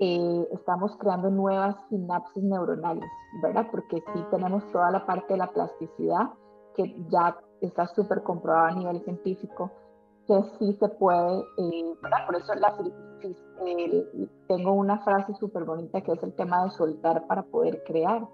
Eh, 0.00 0.48
estamos 0.52 0.96
creando 0.96 1.30
nuevas 1.30 1.76
sinapsis 1.88 2.42
neuronales, 2.42 3.08
¿verdad? 3.42 3.68
Porque 3.70 4.02
sí 4.12 4.24
tenemos 4.30 4.66
toda 4.72 4.90
la 4.90 5.06
parte 5.06 5.34
de 5.34 5.38
la 5.38 5.52
plasticidad 5.52 6.30
que 6.74 6.96
ya 7.08 7.36
está 7.60 7.86
súper 7.88 8.22
comprobada 8.22 8.68
a 8.68 8.74
nivel 8.74 9.00
científico, 9.04 9.70
que 10.26 10.42
sí 10.58 10.72
se 10.78 10.88
puede, 10.88 11.40
eh, 11.58 11.94
Por 12.26 12.36
eso 12.36 12.54
la, 12.54 12.74
tengo 14.48 14.72
una 14.72 14.98
frase 14.98 15.34
súper 15.34 15.64
bonita 15.64 16.00
que 16.00 16.12
es 16.12 16.22
el 16.22 16.34
tema 16.34 16.64
de 16.64 16.70
soltar 16.70 17.26
para 17.26 17.42
poder 17.42 17.82
crear, 17.84 18.26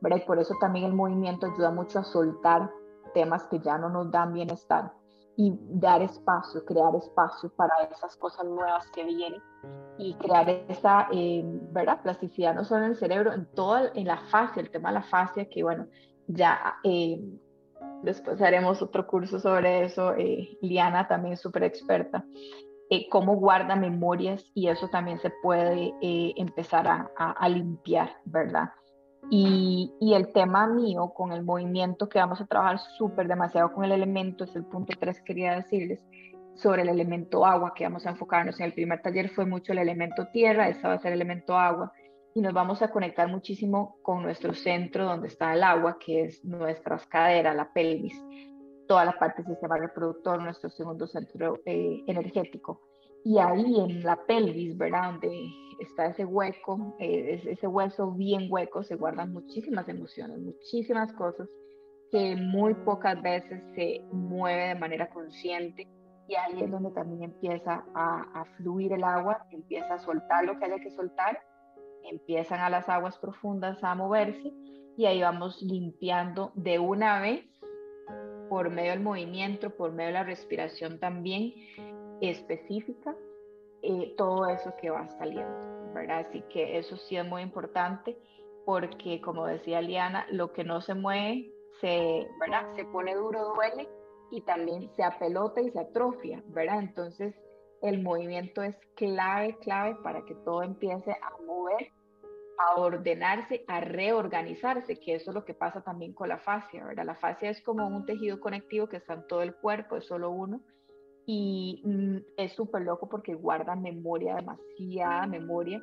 ¿verdad? 0.00 0.18
Y 0.18 0.26
por 0.26 0.38
eso 0.38 0.54
también 0.60 0.86
el 0.86 0.94
movimiento 0.94 1.46
ayuda 1.46 1.70
mucho 1.70 2.00
a 2.00 2.04
soltar 2.04 2.70
temas 3.14 3.44
que 3.44 3.58
ya 3.60 3.78
no 3.78 3.88
nos 3.88 4.10
dan 4.10 4.32
bienestar 4.32 4.92
y 5.36 5.58
dar 5.70 6.02
espacio, 6.02 6.64
crear 6.64 6.94
espacio 6.94 7.50
para 7.56 7.72
esas 7.90 8.16
cosas 8.16 8.44
nuevas 8.44 8.86
que 8.90 9.04
vienen 9.04 9.40
y 9.98 10.14
crear 10.14 10.48
esa, 10.68 11.08
eh, 11.12 11.42
¿verdad? 11.72 12.02
Plasticidad 12.02 12.54
no 12.54 12.64
solo 12.64 12.84
en 12.84 12.90
el 12.90 12.96
cerebro, 12.96 13.32
en 13.32 13.46
toda, 13.54 13.90
en 13.94 14.06
la 14.06 14.18
fascia, 14.30 14.60
el 14.60 14.70
tema 14.70 14.90
de 14.90 14.96
la 14.96 15.02
fascia, 15.02 15.48
que 15.48 15.62
bueno, 15.62 15.86
ya 16.26 16.76
eh, 16.84 17.20
Después 18.02 18.40
haremos 18.42 18.82
otro 18.82 19.06
curso 19.06 19.38
sobre 19.38 19.84
eso. 19.84 20.14
Eh, 20.16 20.58
Liana 20.60 21.08
también 21.08 21.34
es 21.34 21.40
súper 21.40 21.64
experta. 21.64 22.24
Eh, 22.94 23.08
cómo 23.08 23.36
guarda 23.36 23.74
memorias 23.74 24.44
y 24.52 24.68
eso 24.68 24.86
también 24.88 25.18
se 25.20 25.32
puede 25.42 25.94
eh, 26.02 26.34
empezar 26.36 26.86
a, 26.86 27.48
limpiar, 27.48 28.18
¿verdad? 28.26 28.68
Y, 29.30 29.94
el 30.14 30.30
tema 30.32 30.66
mío 30.66 31.10
con 31.14 31.32
el 31.32 31.42
movimiento 31.42 32.06
que 32.10 32.18
vamos 32.18 32.42
a 32.42 32.46
trabajar 32.46 32.78
súper 32.98 33.28
demasiado 33.28 33.72
con 33.72 33.84
el 33.84 33.92
elemento, 33.92 34.44
es 34.44 34.54
el 34.56 34.66
punto 34.66 34.92
3 35.00 35.22
quería 35.22 35.54
decirles, 35.54 36.04
sobre 36.54 36.82
el 36.82 36.90
elemento 36.90 37.46
agua, 37.46 37.72
que 37.74 37.84
vamos 37.84 38.04
a 38.04 38.10
enfocarnos 38.10 38.60
en 38.60 38.66
el 38.66 38.74
primer 38.74 39.00
taller 39.00 39.30
fue 39.30 39.46
mucho 39.46 39.72
el 39.72 39.78
elemento 39.78 40.26
tierra, 40.26 40.68
ese 40.68 40.86
va 40.86 40.92
a 40.92 40.98
ser 40.98 41.14
el 41.14 41.22
elemento 41.22 41.56
agua, 41.56 41.94
y 42.34 42.40
nos 42.40 42.54
vamos 42.54 42.80
a 42.82 42.90
conectar 42.90 43.28
muchísimo 43.28 43.98
con 44.02 44.22
nuestro 44.22 44.54
centro 44.54 45.04
donde 45.04 45.28
está 45.28 45.52
el 45.54 45.62
agua, 45.62 45.98
que 45.98 46.24
es 46.24 46.44
nuestras 46.44 47.06
caderas, 47.06 47.54
la 47.54 47.72
pelvis, 47.72 48.14
toda 48.88 49.04
la 49.04 49.18
parte 49.18 49.42
del 49.42 49.52
sistema 49.52 49.76
reproductor, 49.76 50.42
nuestro 50.42 50.70
segundo 50.70 51.06
centro 51.06 51.60
eh, 51.66 52.02
energético. 52.06 52.80
Y 53.24 53.38
ahí 53.38 53.78
en 53.78 54.02
la 54.02 54.16
pelvis, 54.16 54.76
¿verdad? 54.76 55.12
Donde 55.12 55.46
está 55.80 56.06
ese 56.06 56.24
hueco, 56.24 56.96
eh, 56.98 57.42
ese 57.44 57.66
hueso 57.66 58.12
bien 58.12 58.46
hueco, 58.50 58.82
se 58.82 58.96
guardan 58.96 59.32
muchísimas 59.32 59.88
emociones, 59.88 60.38
muchísimas 60.38 61.12
cosas 61.12 61.48
que 62.10 62.36
muy 62.36 62.74
pocas 62.74 63.20
veces 63.22 63.62
se 63.74 64.04
mueve 64.10 64.68
de 64.68 64.74
manera 64.74 65.08
consciente. 65.10 65.86
Y 66.28 66.34
ahí 66.34 66.62
es 66.62 66.70
donde 66.70 66.90
también 66.92 67.24
empieza 67.24 67.84
a, 67.94 68.40
a 68.40 68.44
fluir 68.56 68.92
el 68.92 69.04
agua, 69.04 69.46
empieza 69.50 69.94
a 69.94 69.98
soltar 69.98 70.44
lo 70.44 70.58
que 70.58 70.64
haya 70.64 70.78
que 70.78 70.90
soltar 70.92 71.38
empiezan 72.04 72.60
a 72.60 72.70
las 72.70 72.88
aguas 72.88 73.18
profundas 73.18 73.82
a 73.82 73.94
moverse 73.94 74.52
y 74.96 75.06
ahí 75.06 75.22
vamos 75.22 75.60
limpiando 75.62 76.52
de 76.54 76.78
una 76.78 77.20
vez 77.20 77.44
por 78.48 78.70
medio 78.70 78.90
del 78.90 79.00
movimiento, 79.00 79.70
por 79.70 79.92
medio 79.92 80.08
de 80.08 80.12
la 80.12 80.24
respiración 80.24 80.98
también 80.98 81.54
específica, 82.20 83.16
eh, 83.82 84.14
todo 84.16 84.46
eso 84.46 84.74
que 84.80 84.90
va 84.90 85.08
saliendo, 85.18 85.92
¿verdad? 85.94 86.26
Así 86.28 86.42
que 86.52 86.78
eso 86.78 86.96
sí 86.96 87.16
es 87.16 87.26
muy 87.26 87.42
importante 87.42 88.16
porque, 88.64 89.20
como 89.20 89.46
decía 89.46 89.80
Liana, 89.80 90.26
lo 90.30 90.52
que 90.52 90.64
no 90.64 90.80
se 90.82 90.94
mueve 90.94 91.50
se, 91.80 92.28
¿verdad? 92.40 92.70
se 92.76 92.84
pone 92.84 93.14
duro, 93.14 93.54
duele 93.54 93.88
y 94.30 94.40
también 94.42 94.88
se 94.94 95.02
apelota 95.02 95.60
y 95.60 95.70
se 95.70 95.80
atrofia, 95.80 96.42
¿verdad? 96.48 96.80
Entonces, 96.80 97.34
el 97.82 98.02
movimiento 98.02 98.62
es 98.62 98.76
clave, 98.94 99.56
clave 99.58 99.96
para 100.02 100.24
que 100.24 100.34
todo 100.34 100.62
empiece 100.62 101.10
a 101.10 101.42
mover, 101.44 101.90
a 102.58 102.80
ordenarse, 102.80 103.64
a 103.66 103.80
reorganizarse, 103.80 105.00
que 105.00 105.16
eso 105.16 105.30
es 105.30 105.34
lo 105.34 105.44
que 105.44 105.54
pasa 105.54 105.82
también 105.82 106.12
con 106.12 106.28
la 106.28 106.38
fascia, 106.38 106.84
¿verdad? 106.84 107.04
La 107.04 107.16
fascia 107.16 107.50
es 107.50 107.60
como 107.62 107.86
un 107.86 108.06
tejido 108.06 108.40
conectivo 108.40 108.88
que 108.88 108.98
está 108.98 109.14
en 109.14 109.26
todo 109.26 109.42
el 109.42 109.54
cuerpo, 109.54 109.96
es 109.96 110.06
solo 110.06 110.30
uno, 110.30 110.60
y 111.26 111.82
mm, 111.84 112.16
es 112.36 112.52
súper 112.52 112.82
loco 112.82 113.08
porque 113.08 113.34
guarda 113.34 113.74
memoria, 113.74 114.36
demasiada 114.36 115.26
memoria, 115.26 115.82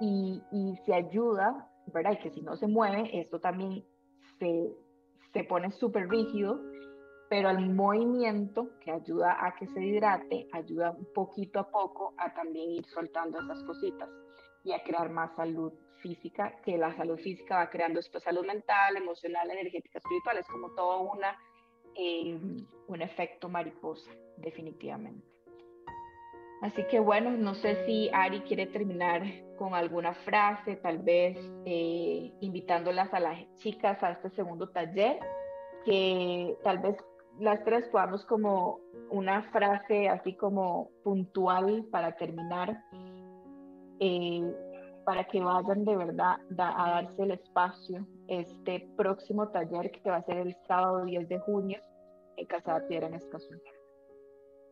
y, 0.00 0.42
y 0.52 0.76
se 0.84 0.94
ayuda, 0.94 1.68
¿verdad? 1.86 2.12
Y 2.12 2.22
que 2.22 2.30
si 2.30 2.42
no 2.42 2.56
se 2.56 2.66
mueve, 2.66 3.08
esto 3.18 3.40
también 3.40 3.84
se, 4.38 4.70
se 5.32 5.44
pone 5.44 5.70
súper 5.72 6.08
rígido, 6.08 6.60
pero 7.32 7.48
el 7.48 7.70
movimiento 7.70 8.78
que 8.78 8.90
ayuda 8.90 9.38
a 9.42 9.54
que 9.54 9.66
se 9.68 9.82
hidrate, 9.82 10.48
ayuda 10.52 10.90
un 10.90 11.06
poquito 11.14 11.60
a 11.60 11.70
poco 11.70 12.12
a 12.18 12.34
también 12.34 12.72
ir 12.72 12.84
soltando 12.84 13.40
esas 13.40 13.64
cositas 13.64 14.10
y 14.64 14.72
a 14.72 14.82
crear 14.82 15.08
más 15.08 15.34
salud 15.34 15.72
física, 16.02 16.60
que 16.62 16.76
la 16.76 16.94
salud 16.94 17.18
física 17.18 17.56
va 17.56 17.70
creando 17.70 18.00
después 18.00 18.22
salud 18.22 18.44
mental, 18.44 18.98
emocional, 18.98 19.50
energética, 19.50 19.96
espiritual, 19.96 20.36
es 20.36 20.46
como 20.46 20.72
todo 20.72 21.10
una, 21.10 21.34
eh, 21.94 22.38
un 22.88 23.00
efecto 23.00 23.48
mariposa, 23.48 24.10
definitivamente. 24.36 25.26
Así 26.60 26.84
que 26.90 27.00
bueno, 27.00 27.30
no 27.30 27.54
sé 27.54 27.86
si 27.86 28.10
Ari 28.12 28.40
quiere 28.42 28.66
terminar 28.66 29.22
con 29.56 29.74
alguna 29.74 30.12
frase, 30.12 30.76
tal 30.76 30.98
vez 30.98 31.38
eh, 31.64 32.30
invitándolas 32.40 33.14
a 33.14 33.20
las 33.20 33.56
chicas 33.56 34.02
a 34.02 34.10
este 34.10 34.28
segundo 34.32 34.68
taller, 34.68 35.18
que 35.86 36.56
tal 36.62 36.78
vez 36.78 36.96
las 37.38 37.64
tres 37.64 37.88
podamos 37.88 38.24
como 38.26 38.80
una 39.10 39.42
frase 39.50 40.08
así 40.08 40.34
como 40.34 40.90
puntual 41.04 41.84
para 41.90 42.12
terminar, 42.16 42.78
eh, 44.00 44.42
para 45.04 45.24
que 45.24 45.40
vayan 45.40 45.84
de 45.84 45.96
verdad 45.96 46.36
a 46.58 46.90
darse 46.90 47.22
el 47.22 47.30
espacio. 47.32 48.06
Este 48.28 48.86
próximo 48.96 49.48
taller 49.48 49.90
que 49.90 50.10
va 50.10 50.16
a 50.16 50.24
ser 50.24 50.38
el 50.38 50.56
sábado 50.66 51.04
10 51.04 51.28
de 51.28 51.38
junio 51.40 51.80
en 52.36 52.46
Casa 52.46 52.82
Piedra 52.88 53.08
en 53.08 53.14
Escazú. 53.14 53.54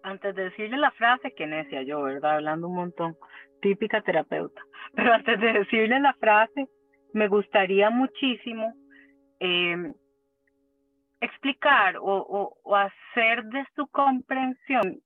Antes 0.02 0.34
de 0.34 0.44
decirle 0.44 0.78
la 0.78 0.90
frase, 0.92 1.32
que 1.34 1.46
necia 1.46 1.82
yo, 1.82 2.02
¿verdad? 2.02 2.36
Hablando 2.36 2.68
un 2.68 2.76
montón, 2.76 3.16
típica 3.60 4.00
terapeuta, 4.00 4.62
pero 4.94 5.12
antes 5.12 5.38
de 5.40 5.52
decirle 5.52 6.00
la 6.00 6.14
frase, 6.14 6.68
me 7.12 7.28
gustaría 7.28 7.90
muchísimo 7.90 8.72
em, 9.40 9.92
explicar 11.20 11.96
o, 12.00 12.56
hacer 12.74 13.44
de 13.44 13.64
su 13.76 13.86
comprensión 13.88 15.00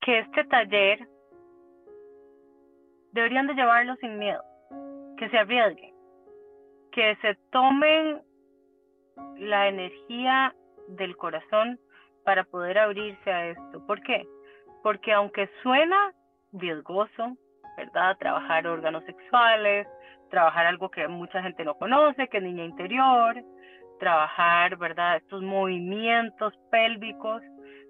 que 0.00 0.20
este 0.20 0.44
taller 0.44 1.06
deberían 3.12 3.46
de 3.46 3.54
llevarlo 3.54 3.96
sin 3.96 4.18
miedo, 4.18 4.42
que 5.18 5.28
se 5.28 5.38
arriesguen, 5.38 5.94
que 6.92 7.16
se 7.16 7.34
tomen 7.50 8.22
la 9.36 9.68
energía 9.68 10.54
del 10.88 11.16
corazón 11.16 11.78
para 12.24 12.44
poder 12.44 12.78
abrirse 12.78 13.30
a 13.30 13.48
esto. 13.48 13.86
¿Por 13.86 14.02
qué? 14.02 14.26
Porque 14.82 15.12
aunque 15.12 15.50
suena 15.62 16.12
riesgoso, 16.52 17.36
¿verdad? 17.76 18.16
Trabajar 18.18 18.66
órganos 18.66 19.04
sexuales, 19.04 19.86
trabajar 20.30 20.66
algo 20.66 20.90
que 20.90 21.06
mucha 21.08 21.42
gente 21.42 21.64
no 21.64 21.74
conoce, 21.74 22.28
que 22.28 22.38
es 22.38 22.42
niña 22.42 22.64
interior, 22.64 23.42
trabajar, 24.00 24.76
¿verdad? 24.76 25.18
Estos 25.18 25.42
movimientos 25.42 26.52
pélvicos, 26.70 27.42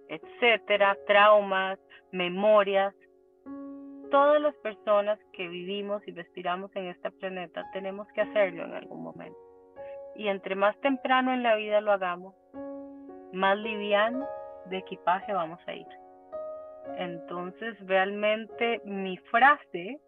etcétera, 0.09 0.97
traumas, 1.07 1.79
memorias. 2.13 2.95
Todas 4.11 4.43
las 4.43 4.55
personas 4.57 5.19
que 5.33 5.49
vivimos 5.49 6.07
y 6.07 6.13
respiramos 6.13 6.75
en 6.75 6.87
este 6.89 7.11
planeta 7.13 7.65
tenemos 7.73 8.07
que 8.13 8.21
hacerlo 8.21 8.65
en 8.65 8.75
algún 8.75 9.03
momento. 9.03 9.39
Y 10.17 10.29
entre 10.29 10.57
más 10.57 10.79
temprano 10.81 11.33
en 11.33 11.43
la 11.43 11.55
vida 11.55 11.81
lo 11.81 11.93
hagamos, 11.93 12.35
más 13.33 13.57
liviano 13.57 14.27
de 14.67 14.79
equipaje 14.79 15.33
vamos 15.33 15.61
a 15.67 15.75
ir. 15.75 15.87
Entonces, 16.99 17.77
realmente 17.87 18.81
mi 18.85 19.17
frase 19.31 20.01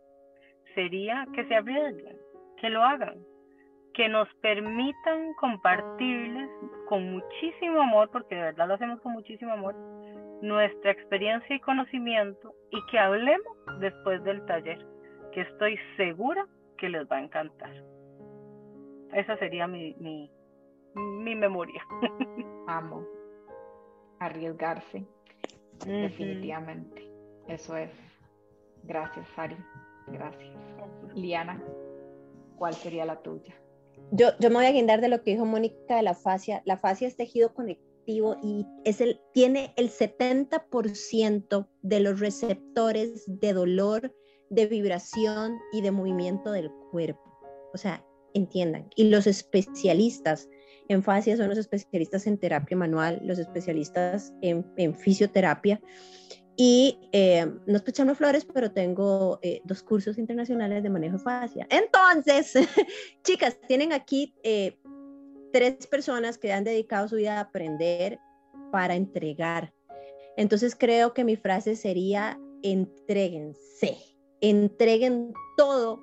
sería 0.74 1.26
que 1.32 1.44
se 1.46 1.54
arriesguen, 1.54 2.16
que 2.56 2.70
lo 2.70 2.82
hagan, 2.82 3.18
que 3.94 4.08
nos 4.08 4.28
permitan 4.40 5.34
compartirles 5.34 6.48
con 6.88 7.12
muchísimo 7.12 7.82
amor, 7.82 8.10
porque 8.10 8.34
de 8.34 8.42
verdad 8.42 8.68
lo 8.68 8.74
hacemos 8.74 9.00
con 9.00 9.12
muchísimo 9.12 9.52
amor, 9.52 9.74
nuestra 10.40 10.90
experiencia 10.90 11.54
y 11.54 11.60
conocimiento 11.60 12.54
y 12.70 12.84
que 12.90 12.98
hablemos 12.98 13.56
después 13.80 14.22
del 14.24 14.44
taller, 14.46 14.84
que 15.32 15.42
estoy 15.42 15.78
segura 15.96 16.46
que 16.78 16.88
les 16.88 17.06
va 17.10 17.16
a 17.16 17.22
encantar. 17.22 17.72
Esa 19.12 19.36
sería 19.36 19.66
mi, 19.66 19.94
mi, 19.98 20.30
mi 20.94 21.34
memoria. 21.34 21.82
Amo. 22.66 23.06
Arriesgarse. 24.18 25.04
Definitivamente. 25.84 27.08
Eso 27.48 27.76
es. 27.76 27.90
Gracias, 28.84 29.28
Sari. 29.34 29.56
Gracias. 30.08 30.54
Liana, 31.14 31.60
¿cuál 32.56 32.74
sería 32.74 33.04
la 33.04 33.20
tuya? 33.20 33.54
Yo, 34.12 34.28
yo 34.38 34.50
me 34.50 34.56
voy 34.56 34.66
a 34.66 34.72
guindar 34.72 35.00
de 35.00 35.08
lo 35.08 35.22
que 35.22 35.32
dijo 35.32 35.44
Mónica 35.44 35.96
de 35.96 36.02
la 36.02 36.14
fascia. 36.14 36.62
La 36.64 36.76
fascia 36.76 37.08
es 37.08 37.16
tejido 37.16 37.54
conectivo 37.54 38.36
y 38.42 38.66
es 38.84 39.00
el, 39.00 39.20
tiene 39.32 39.72
el 39.76 39.90
70% 39.90 41.68
de 41.82 42.00
los 42.00 42.20
receptores 42.20 43.24
de 43.26 43.52
dolor, 43.52 44.14
de 44.50 44.66
vibración 44.66 45.58
y 45.72 45.80
de 45.80 45.90
movimiento 45.90 46.52
del 46.52 46.70
cuerpo. 46.90 47.22
O 47.72 47.78
sea, 47.78 48.04
entiendan. 48.34 48.88
Y 48.96 49.04
los 49.04 49.26
especialistas 49.26 50.48
en 50.88 51.02
fascia 51.02 51.36
son 51.36 51.48
los 51.48 51.58
especialistas 51.58 52.26
en 52.26 52.38
terapia 52.38 52.76
manual, 52.76 53.20
los 53.24 53.38
especialistas 53.38 54.32
en, 54.42 54.94
fisioterapia. 54.94 55.80
Y 56.56 56.98
eh, 57.12 57.50
no 57.66 57.76
es 57.76 57.82
pechando 57.82 58.14
flores, 58.14 58.44
pero 58.44 58.70
tengo 58.70 59.38
eh, 59.42 59.62
dos 59.64 59.82
cursos 59.82 60.18
internacionales 60.18 60.82
de 60.82 60.90
manejo 60.90 61.16
de 61.16 61.22
fascia. 61.22 61.66
Entonces, 61.70 62.52
chicas, 63.24 63.58
tienen 63.66 63.92
aquí 63.92 64.34
eh, 64.42 64.78
tres 65.52 65.86
personas 65.86 66.36
que 66.36 66.52
han 66.52 66.64
dedicado 66.64 67.08
su 67.08 67.16
vida 67.16 67.38
a 67.38 67.40
aprender 67.40 68.18
para 68.70 68.94
entregar. 68.94 69.72
Entonces, 70.36 70.76
creo 70.76 71.14
que 71.14 71.24
mi 71.24 71.36
frase 71.36 71.74
sería, 71.74 72.38
entréguense, 72.62 73.96
entreguen 74.40 75.32
todo 75.56 76.00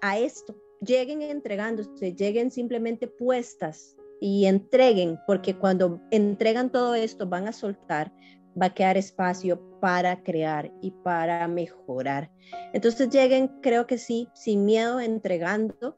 a 0.00 0.18
esto, 0.18 0.56
lleguen 0.80 1.20
entregándose, 1.20 2.14
lleguen 2.14 2.50
simplemente 2.50 3.06
puestas 3.06 3.96
y 4.20 4.46
entreguen, 4.46 5.18
porque 5.26 5.56
cuando 5.56 6.00
entregan 6.10 6.70
todo 6.70 6.94
esto 6.94 7.26
van 7.26 7.48
a 7.48 7.52
soltar, 7.52 8.12
va 8.60 8.66
a 8.66 8.74
quedar 8.74 8.96
espacio 8.96 9.60
para 9.80 10.22
crear 10.22 10.70
y 10.80 10.90
para 10.90 11.46
mejorar. 11.48 12.30
Entonces 12.72 13.10
lleguen, 13.10 13.48
creo 13.60 13.86
que 13.86 13.98
sí, 13.98 14.28
sin 14.34 14.64
miedo, 14.64 15.00
entregando 15.00 15.96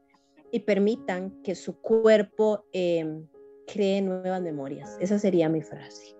y 0.51 0.59
permitan 0.61 1.41
que 1.43 1.55
su 1.55 1.79
cuerpo 1.81 2.65
em, 2.73 3.27
cree 3.67 4.01
nuevas 4.01 4.41
memorias. 4.41 4.97
Esa 4.99 5.19
sería 5.19 5.49
mi 5.49 5.61
frase. 5.61 6.15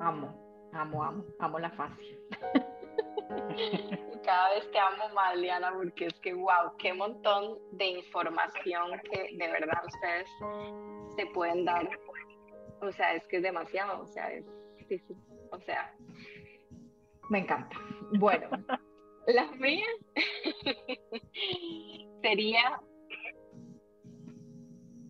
Amo, 0.00 0.34
amo, 0.72 1.02
amo, 1.02 1.24
amo 1.38 1.58
la 1.58 1.70
fácil. 1.70 2.18
cada 4.22 4.50
vez 4.50 4.70
te 4.70 4.78
amo 4.78 5.08
más, 5.14 5.36
Liana, 5.36 5.72
porque 5.74 6.06
es 6.06 6.18
que, 6.20 6.34
wow, 6.34 6.76
qué 6.78 6.92
montón 6.92 7.58
de 7.72 7.86
información 7.86 9.00
que 9.10 9.36
de 9.36 9.48
verdad 9.48 9.82
ustedes 9.86 10.28
se 11.16 11.26
pueden 11.26 11.64
dar. 11.64 11.88
O 12.82 12.90
sea, 12.92 13.14
es 13.14 13.26
que 13.28 13.36
es 13.36 13.42
demasiado, 13.42 14.02
o 14.02 14.06
sea, 14.06 14.32
es, 14.32 14.44
sí, 14.88 14.98
sí, 14.98 15.14
o 15.50 15.58
sea, 15.60 15.94
me 17.30 17.38
encanta. 17.38 17.76
Bueno, 18.18 18.48
la 19.26 19.46
mía 19.52 19.86
sería 22.22 22.80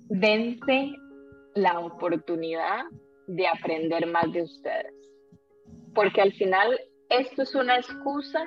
dense 0.08 0.92
la 1.54 1.80
oportunidad 1.80 2.84
de 3.26 3.46
aprender 3.46 4.06
más 4.06 4.30
de 4.32 4.42
ustedes. 4.42 4.94
Porque 5.94 6.20
al 6.20 6.32
final 6.32 6.78
esto 7.08 7.42
es 7.42 7.54
una 7.54 7.76
excusa 7.76 8.44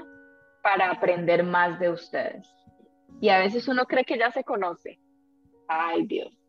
para 0.62 0.92
aprender 0.92 1.44
más 1.44 1.80
de 1.80 1.90
ustedes. 1.90 2.48
Y 3.22 3.30
a 3.30 3.40
veces 3.40 3.68
uno 3.68 3.86
cree 3.86 4.04
que 4.04 4.18
ya 4.18 4.32
se 4.32 4.44
conoce. 4.44 5.00
Ay, 5.68 6.06
Dios. 6.06 6.45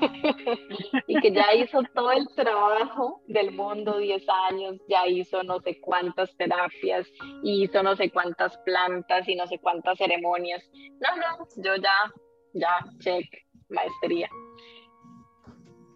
y 1.06 1.20
que 1.20 1.32
ya 1.32 1.54
hizo 1.54 1.82
todo 1.94 2.12
el 2.12 2.26
trabajo 2.34 3.22
del 3.26 3.52
mundo, 3.52 3.98
10 3.98 4.22
años, 4.50 4.76
ya 4.88 5.06
hizo 5.06 5.42
no 5.42 5.60
sé 5.60 5.80
cuántas 5.80 6.34
terapias, 6.36 7.06
hizo 7.42 7.82
no 7.82 7.96
sé 7.96 8.10
cuántas 8.10 8.56
plantas 8.58 9.28
y 9.28 9.34
no 9.34 9.46
sé 9.46 9.58
cuántas 9.58 9.98
ceremonias. 9.98 10.62
No, 10.74 11.16
no, 11.16 11.46
yo 11.56 11.76
ya, 11.76 12.12
ya, 12.54 12.78
check, 12.98 13.26
maestría. 13.68 14.28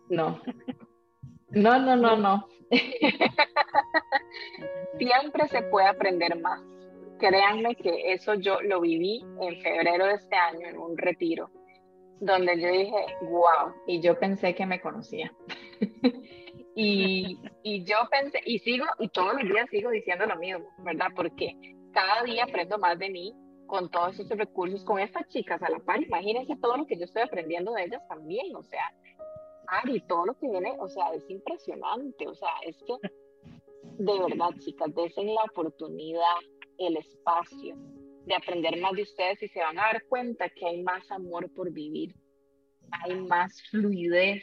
No. 0.09 0.41
No, 1.51 1.79
no, 1.79 1.97
no, 1.97 2.17
no. 2.17 2.49
Siempre 4.99 5.49
se 5.49 5.63
puede 5.63 5.87
aprender 5.87 6.41
más 6.41 6.61
créanme 7.19 7.77
que 7.77 8.13
eso 8.13 8.35
yo 8.35 8.61
lo 8.61 8.81
viví 8.81 9.25
en 9.41 9.61
febrero 9.61 10.07
de 10.07 10.15
este 10.15 10.37
año 10.37 10.69
en 10.69 10.79
un 10.79 10.97
retiro, 10.97 11.51
donde 12.21 12.61
yo 12.61 12.69
dije, 12.69 13.07
wow, 13.23 13.75
y 13.87 14.01
yo 14.01 14.19
pensé 14.19 14.55
que 14.55 14.67
me 14.67 14.81
conocía. 14.81 15.33
y, 16.75 17.39
y 17.63 17.85
yo 17.85 17.97
pensé, 18.11 18.41
y 18.45 18.59
sigo, 18.61 18.87
y 18.99 19.09
todos 19.09 19.35
los 19.35 19.45
días 19.45 19.69
sigo 19.71 19.91
diciendo 19.91 20.27
lo 20.27 20.37
mismo, 20.37 20.67
¿verdad? 20.79 21.09
Porque 21.15 21.57
cada 21.93 22.23
día 22.25 22.45
aprendo 22.45 22.79
más 22.79 22.99
de 22.99 23.11
mí 23.11 23.35
con 23.67 23.91
todos 23.91 24.19
esos 24.19 24.37
recursos, 24.37 24.85
con 24.85 24.99
estas 24.99 25.27
chicas 25.29 25.63
a 25.63 25.71
la 25.71 25.79
par, 25.79 26.03
imagínense 26.03 26.57
todo 26.57 26.77
lo 26.77 26.87
que 26.87 26.97
yo 26.97 27.05
estoy 27.05 27.23
aprendiendo 27.23 27.73
de 27.73 27.85
ellas 27.85 28.07
también, 28.09 28.55
o 28.55 28.63
sea, 28.63 28.93
Ari, 29.67 30.01
todo 30.07 30.27
lo 30.27 30.35
que 30.35 30.49
viene, 30.49 30.75
o 30.79 30.89
sea, 30.89 31.15
es 31.15 31.29
impresionante, 31.31 32.29
o 32.29 32.35
sea, 32.35 32.51
es 32.67 32.77
que 32.83 32.95
de 33.99 34.19
verdad, 34.19 34.51
chicas, 34.59 34.95
desen 34.95 35.35
la 35.35 35.43
oportunidad, 35.51 36.37
el 36.79 36.97
espacio 36.97 37.77
de 38.27 38.35
aprender 38.35 38.81
más 38.81 38.93
de 38.93 39.03
ustedes 39.03 39.43
y 39.43 39.49
se 39.49 39.61
van 39.61 39.79
a 39.79 39.83
dar 39.83 40.05
cuenta 40.09 40.49
que 40.49 40.67
hay 40.67 40.83
más 40.83 41.11
amor 41.11 41.53
por 41.55 41.71
vivir, 41.73 42.15
hay 42.91 43.21
más 43.21 43.63
fluidez 43.71 44.43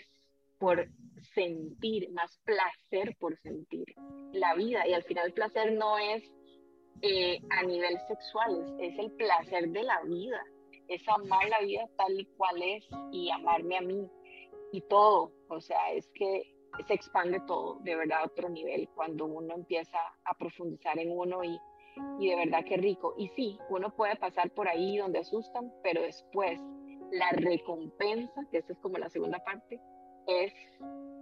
por 0.60 0.88
sentir, 1.34 2.12
más 2.12 2.40
placer 2.46 3.16
por 3.20 3.38
sentir 3.42 3.86
la 4.32 4.54
vida. 4.56 4.88
Y 4.88 4.94
al 4.94 5.04
final 5.04 5.28
el 5.28 5.34
placer 5.34 5.74
no 5.74 5.98
es 5.98 6.24
eh, 7.02 7.40
a 7.50 7.64
nivel 7.64 7.98
sexual, 8.08 8.78
es, 8.80 8.98
el 9.00 9.12
placer 9.14 9.70
de 9.70 9.84
la 9.84 10.02
vida, 10.04 10.40
es 10.88 11.02
amar 11.08 11.48
la 11.50 11.62
vida 11.62 11.88
tal 11.98 12.28
cual 12.38 12.62
es 12.62 12.88
y 13.12 13.32
amarme 13.32 13.78
a 13.78 13.82
mí 13.82 14.08
y 14.72 14.82
todo. 14.82 15.32
O 15.50 15.60
sea, 15.60 15.92
es 15.94 16.08
que 16.14 16.54
se 16.88 16.94
expande 16.94 17.40
todo 17.48 17.80
de 17.82 17.96
verdad 17.96 18.20
a 18.20 18.26
otro 18.26 18.50
nivel 18.50 18.88
cuando 18.96 19.26
uno 19.26 19.56
empieza 19.56 19.98
a 20.26 20.34
profundizar 20.36 20.98
en 21.00 21.12
uno 21.12 21.44
y, 21.44 21.60
y 22.20 22.30
de 22.30 22.36
verdad 22.36 22.64
que 22.66 22.78
rico. 22.78 23.14
Y 23.18 23.28
sí, 23.30 23.60
uno 23.70 23.94
puede 23.96 24.16
pasar 24.16 24.50
por 24.52 24.68
ahí 24.68 24.98
donde 24.98 25.20
asustan, 25.20 25.72
pero 25.84 26.02
después 26.02 26.60
la 27.12 27.30
recompensa, 27.32 28.46
que 28.52 28.60
esa 28.60 28.74
es 28.74 28.80
como 28.80 28.98
la 28.98 29.10
segunda 29.10 29.40
parte, 29.44 29.80
es 30.28 30.54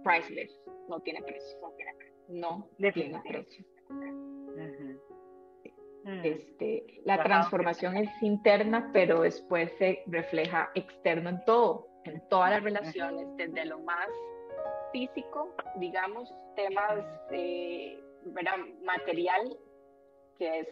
priceless, 0.04 0.50
no 0.88 1.00
tiene 1.00 1.22
precio, 1.22 1.58
no 1.60 1.72
tiene 1.72 1.94
precio. 1.94 2.16
No 2.28 2.68
tiene 2.92 3.20
precio. 3.26 3.64
Este, 6.04 7.02
la 7.04 7.22
transformación 7.22 7.96
es 7.96 8.10
interna, 8.22 8.90
pero 8.92 9.20
después 9.20 9.70
se 9.78 10.02
refleja 10.06 10.70
externo 10.74 11.28
en 11.28 11.44
todo, 11.44 11.88
en 12.04 12.26
todas 12.28 12.50
las 12.50 12.62
relaciones, 12.62 13.26
desde 13.36 13.66
lo 13.66 13.80
más 13.80 14.08
físico, 14.92 15.54
digamos, 15.76 16.32
temas 16.56 17.04
eh, 17.30 18.02
material, 18.84 19.56
que 20.40 20.60
es 20.60 20.68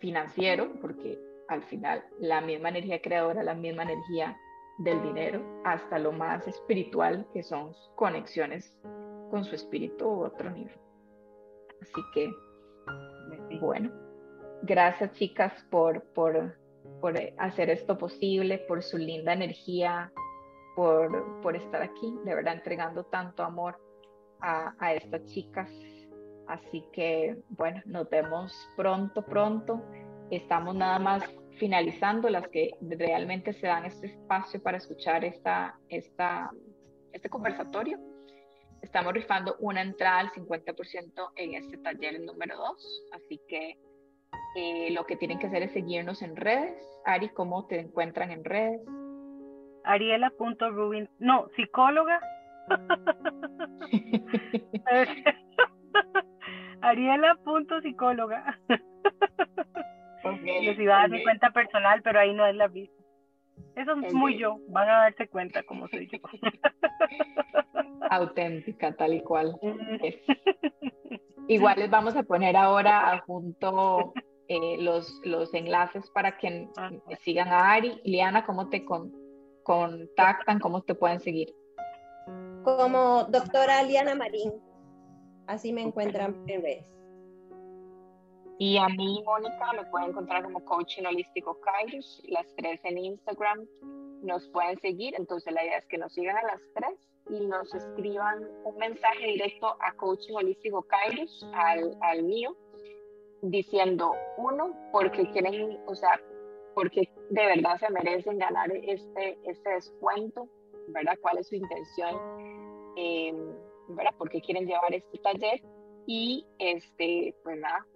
financiero, 0.00 0.70
porque 0.82 1.18
al 1.48 1.62
final 1.64 2.04
la 2.20 2.42
misma 2.42 2.68
energía 2.68 3.00
creadora, 3.00 3.42
la 3.42 3.54
misma 3.54 3.84
energía 3.84 4.36
del 4.80 5.02
dinero, 5.02 5.42
hasta 5.64 5.98
lo 5.98 6.12
más 6.12 6.46
espiritual, 6.46 7.26
que 7.32 7.42
son 7.42 7.72
conexiones 7.96 8.76
con 9.30 9.44
su 9.44 9.54
espíritu 9.54 10.06
u 10.06 10.24
otro 10.24 10.50
nivel. 10.50 10.78
Así 11.80 12.00
que, 12.12 12.30
bueno, 13.60 13.90
gracias 14.62 15.12
chicas 15.12 15.52
por, 15.70 16.02
por, 16.12 16.58
por 17.00 17.14
hacer 17.38 17.70
esto 17.70 17.96
posible, 17.96 18.58
por 18.58 18.82
su 18.82 18.98
linda 18.98 19.32
energía, 19.32 20.12
por, 20.76 21.40
por 21.40 21.56
estar 21.56 21.80
aquí, 21.82 22.14
de 22.24 22.34
verdad 22.34 22.54
entregando 22.54 23.04
tanto 23.04 23.42
amor 23.42 23.80
a, 24.40 24.74
a 24.78 24.92
estas 24.92 25.24
chicas. 25.24 25.70
Así 26.48 26.84
que, 26.92 27.36
bueno, 27.50 27.82
nos 27.84 28.08
vemos 28.08 28.70
pronto, 28.74 29.22
pronto. 29.22 29.82
Estamos 30.30 30.74
nada 30.74 30.98
más 30.98 31.22
finalizando 31.58 32.30
las 32.30 32.48
que 32.48 32.70
realmente 32.80 33.52
se 33.52 33.66
dan 33.66 33.84
este 33.84 34.08
espacio 34.08 34.62
para 34.62 34.78
escuchar 34.78 35.24
esta, 35.24 35.78
esta, 35.90 36.50
este 37.12 37.28
conversatorio. 37.28 37.98
Estamos 38.80 39.12
rifando 39.12 39.56
una 39.60 39.82
entrada 39.82 40.20
al 40.20 40.30
50% 40.30 41.32
en 41.36 41.54
este 41.54 41.76
taller 41.78 42.20
número 42.20 42.56
2, 42.56 43.04
así 43.12 43.40
que 43.48 43.76
eh, 44.56 44.90
lo 44.92 45.04
que 45.04 45.16
tienen 45.16 45.38
que 45.38 45.48
hacer 45.48 45.64
es 45.64 45.72
seguirnos 45.72 46.22
en 46.22 46.34
redes. 46.34 46.82
Ari, 47.04 47.28
¿cómo 47.30 47.66
te 47.66 47.80
encuentran 47.80 48.30
en 48.30 48.44
redes? 48.44 48.80
Ariela.rubin, 49.84 51.10
no, 51.18 51.48
psicóloga. 51.56 52.20
Ariela.psicóloga. 56.82 58.58
Okay, 60.24 60.68
iba 60.68 60.96
a 60.96 61.00
dar 61.02 61.10
mi 61.10 61.22
cuenta 61.22 61.50
personal, 61.52 62.02
pero 62.02 62.18
ahí 62.18 62.34
no 62.34 62.44
es 62.44 62.54
la 62.54 62.66
vista. 62.66 63.02
Eso 63.76 63.92
es 64.04 64.12
muy 64.12 64.36
yo, 64.36 64.58
van 64.68 64.88
a 64.88 64.98
darse 65.02 65.28
cuenta 65.28 65.62
cómo 65.62 65.86
soy 65.88 66.08
yo. 66.10 66.18
Auténtica, 68.10 68.94
tal 68.96 69.14
y 69.14 69.22
cual. 69.22 69.56
Igual 71.46 71.78
les 71.78 71.88
vamos 71.88 72.16
a 72.16 72.24
poner 72.24 72.56
ahora 72.56 73.22
junto 73.26 74.12
eh, 74.48 74.76
los, 74.80 75.20
los 75.24 75.54
enlaces 75.54 76.10
para 76.10 76.36
que 76.36 76.68
ah, 76.76 76.90
sigan 77.20 77.48
a 77.48 77.72
Ari. 77.72 78.00
Liana, 78.04 78.44
¿cómo 78.44 78.68
te 78.68 78.84
contactan? 79.62 80.58
¿Cómo 80.58 80.82
te 80.82 80.94
pueden 80.94 81.20
seguir? 81.20 81.54
Como 82.64 83.24
doctora 83.24 83.82
Liana 83.84 84.14
Marín. 84.14 84.52
Así 85.48 85.72
me 85.72 85.82
encuentran 85.82 86.44
en 86.46 86.62
redes. 86.62 86.86
Y 88.58 88.76
a 88.76 88.86
mí, 88.88 89.22
Mónica, 89.24 89.72
me 89.72 89.84
pueden 89.86 90.10
encontrar 90.10 90.42
como 90.42 90.62
Coaching 90.64 91.04
Holístico 91.04 91.58
Kairos, 91.60 92.22
las 92.28 92.46
tres 92.56 92.80
en 92.84 92.98
Instagram. 92.98 93.66
Nos 94.22 94.46
pueden 94.50 94.78
seguir, 94.80 95.14
entonces 95.16 95.52
la 95.54 95.64
idea 95.64 95.78
es 95.78 95.86
que 95.86 95.96
nos 95.96 96.12
sigan 96.12 96.36
a 96.36 96.42
las 96.42 96.60
tres 96.74 96.98
y 97.30 97.46
nos 97.46 97.74
escriban 97.74 98.46
un 98.64 98.76
mensaje 98.76 99.26
directo 99.26 99.68
a 99.80 99.94
Coaching 99.94 100.34
Holístico 100.34 100.82
Kairos, 100.82 101.48
al, 101.54 101.96
al 102.02 102.24
mío, 102.24 102.54
diciendo, 103.40 104.12
uno, 104.36 104.76
porque 104.92 105.30
quieren, 105.30 105.78
o 105.86 105.94
sea, 105.94 106.20
porque 106.74 107.08
de 107.30 107.46
verdad 107.46 107.78
se 107.78 107.90
merecen 107.90 108.38
ganar 108.38 108.70
este, 108.72 109.38
este 109.44 109.70
descuento, 109.70 110.46
¿verdad? 110.88 111.16
¿Cuál 111.22 111.38
es 111.38 111.48
su 111.48 111.54
intención? 111.54 112.16
Eh, 112.96 113.32
¿Verdad? 113.88 114.14
Porque 114.18 114.40
quieren 114.40 114.66
llevar 114.66 114.92
este 114.94 115.18
taller 115.18 115.62
y 116.06 116.46
este, 116.58 117.34
pues 117.42 117.58
nada, 117.58 117.86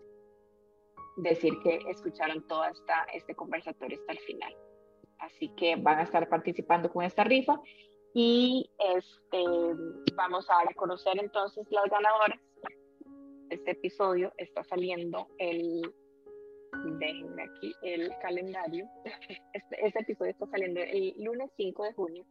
decir 1.17 1.53
que 1.63 1.79
escucharon 1.89 2.47
todo 2.47 2.65
esta, 2.65 3.05
este 3.15 3.35
conversatorio 3.35 3.99
hasta 3.99 4.13
el 4.13 4.19
final. 4.21 4.57
Así 5.19 5.49
que 5.57 5.77
van 5.77 5.99
a 5.99 6.03
estar 6.03 6.29
participando 6.29 6.93
con 6.93 7.05
esta 7.05 7.25
rifa 7.25 7.61
y 8.15 8.71
este, 8.97 9.45
vamos 10.15 10.49
a 10.51 10.61
a 10.61 10.75
conocer 10.75 11.19
entonces 11.19 11.67
las 11.71 11.85
ganadoras. 11.87 12.41
Este 13.51 13.73
episodio 13.73 14.33
está 14.37 14.65
saliendo 14.65 15.29
el, 15.39 15.83
déjenme 16.99 17.43
aquí 17.43 17.73
el 17.83 18.11
calendario. 18.21 18.87
Este, 19.55 19.87
este 19.87 20.01
episodio 20.01 20.31
está 20.33 20.47
saliendo 20.47 20.81
el 20.81 21.15
lunes 21.19 21.51
5 21.57 21.85
de 21.85 21.93
junio 21.93 22.25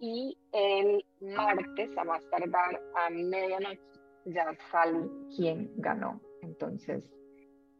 y 0.00 0.36
el 0.52 1.04
martes, 1.20 1.96
a 1.96 2.04
más 2.04 2.22
tardar 2.30 2.80
a 2.96 3.10
medianoche, 3.10 3.78
ya 4.24 4.46
sale 4.70 5.08
quién 5.36 5.70
ganó. 5.76 6.20
Entonces, 6.42 7.04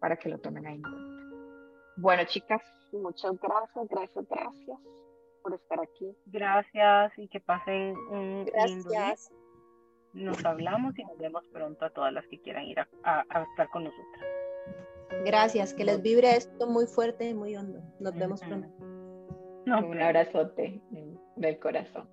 para 0.00 0.16
que 0.16 0.28
lo 0.28 0.38
tomen 0.38 0.66
ahí 0.66 0.76
en 0.76 0.82
cuenta. 0.82 1.20
Bueno, 1.96 2.24
chicas, 2.24 2.62
muchas 2.92 3.38
gracias, 3.40 3.88
gracias, 3.88 4.28
gracias 4.28 4.78
por 5.42 5.54
estar 5.54 5.80
aquí. 5.80 6.14
Gracias 6.26 7.12
y 7.18 7.28
que 7.28 7.40
pasen 7.40 7.96
un 8.10 8.46
lindo 8.66 8.90
día. 8.90 9.14
Nos 10.12 10.44
hablamos 10.44 10.98
y 10.98 11.04
nos 11.04 11.16
vemos 11.18 11.46
pronto 11.52 11.84
a 11.84 11.90
todas 11.90 12.12
las 12.12 12.26
que 12.26 12.40
quieran 12.40 12.64
ir 12.64 12.80
a, 12.80 13.20
estar 13.50 13.68
con 13.70 13.84
nosotras. 13.84 14.24
Gracias, 15.24 15.72
que 15.72 15.84
les 15.84 16.02
vibre 16.02 16.36
esto 16.36 16.66
muy 16.66 16.86
fuerte 16.86 17.28
y 17.28 17.34
muy 17.34 17.56
hondo. 17.56 17.80
Nos 18.00 18.14
vemos 18.14 18.40
pronto. 18.40 18.68
un 19.66 20.02
abrazote 20.02 20.82
del 21.40 21.58
corazón. 21.58 22.08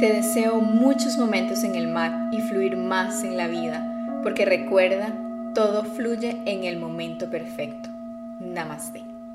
Te 0.00 0.12
deseo 0.12 0.60
muchos 0.60 1.16
momentos 1.16 1.62
en 1.64 1.74
el 1.74 1.88
mar 1.88 2.28
y 2.32 2.40
fluir 2.40 2.76
más 2.76 3.22
en 3.22 3.36
la 3.36 3.46
vida, 3.46 4.20
porque 4.22 4.44
recuerda 4.44 5.12
todo 5.54 5.84
fluye 5.84 6.42
en 6.44 6.64
el 6.64 6.78
momento 6.78 7.30
perfecto. 7.30 7.88
Namaste. 8.40 9.15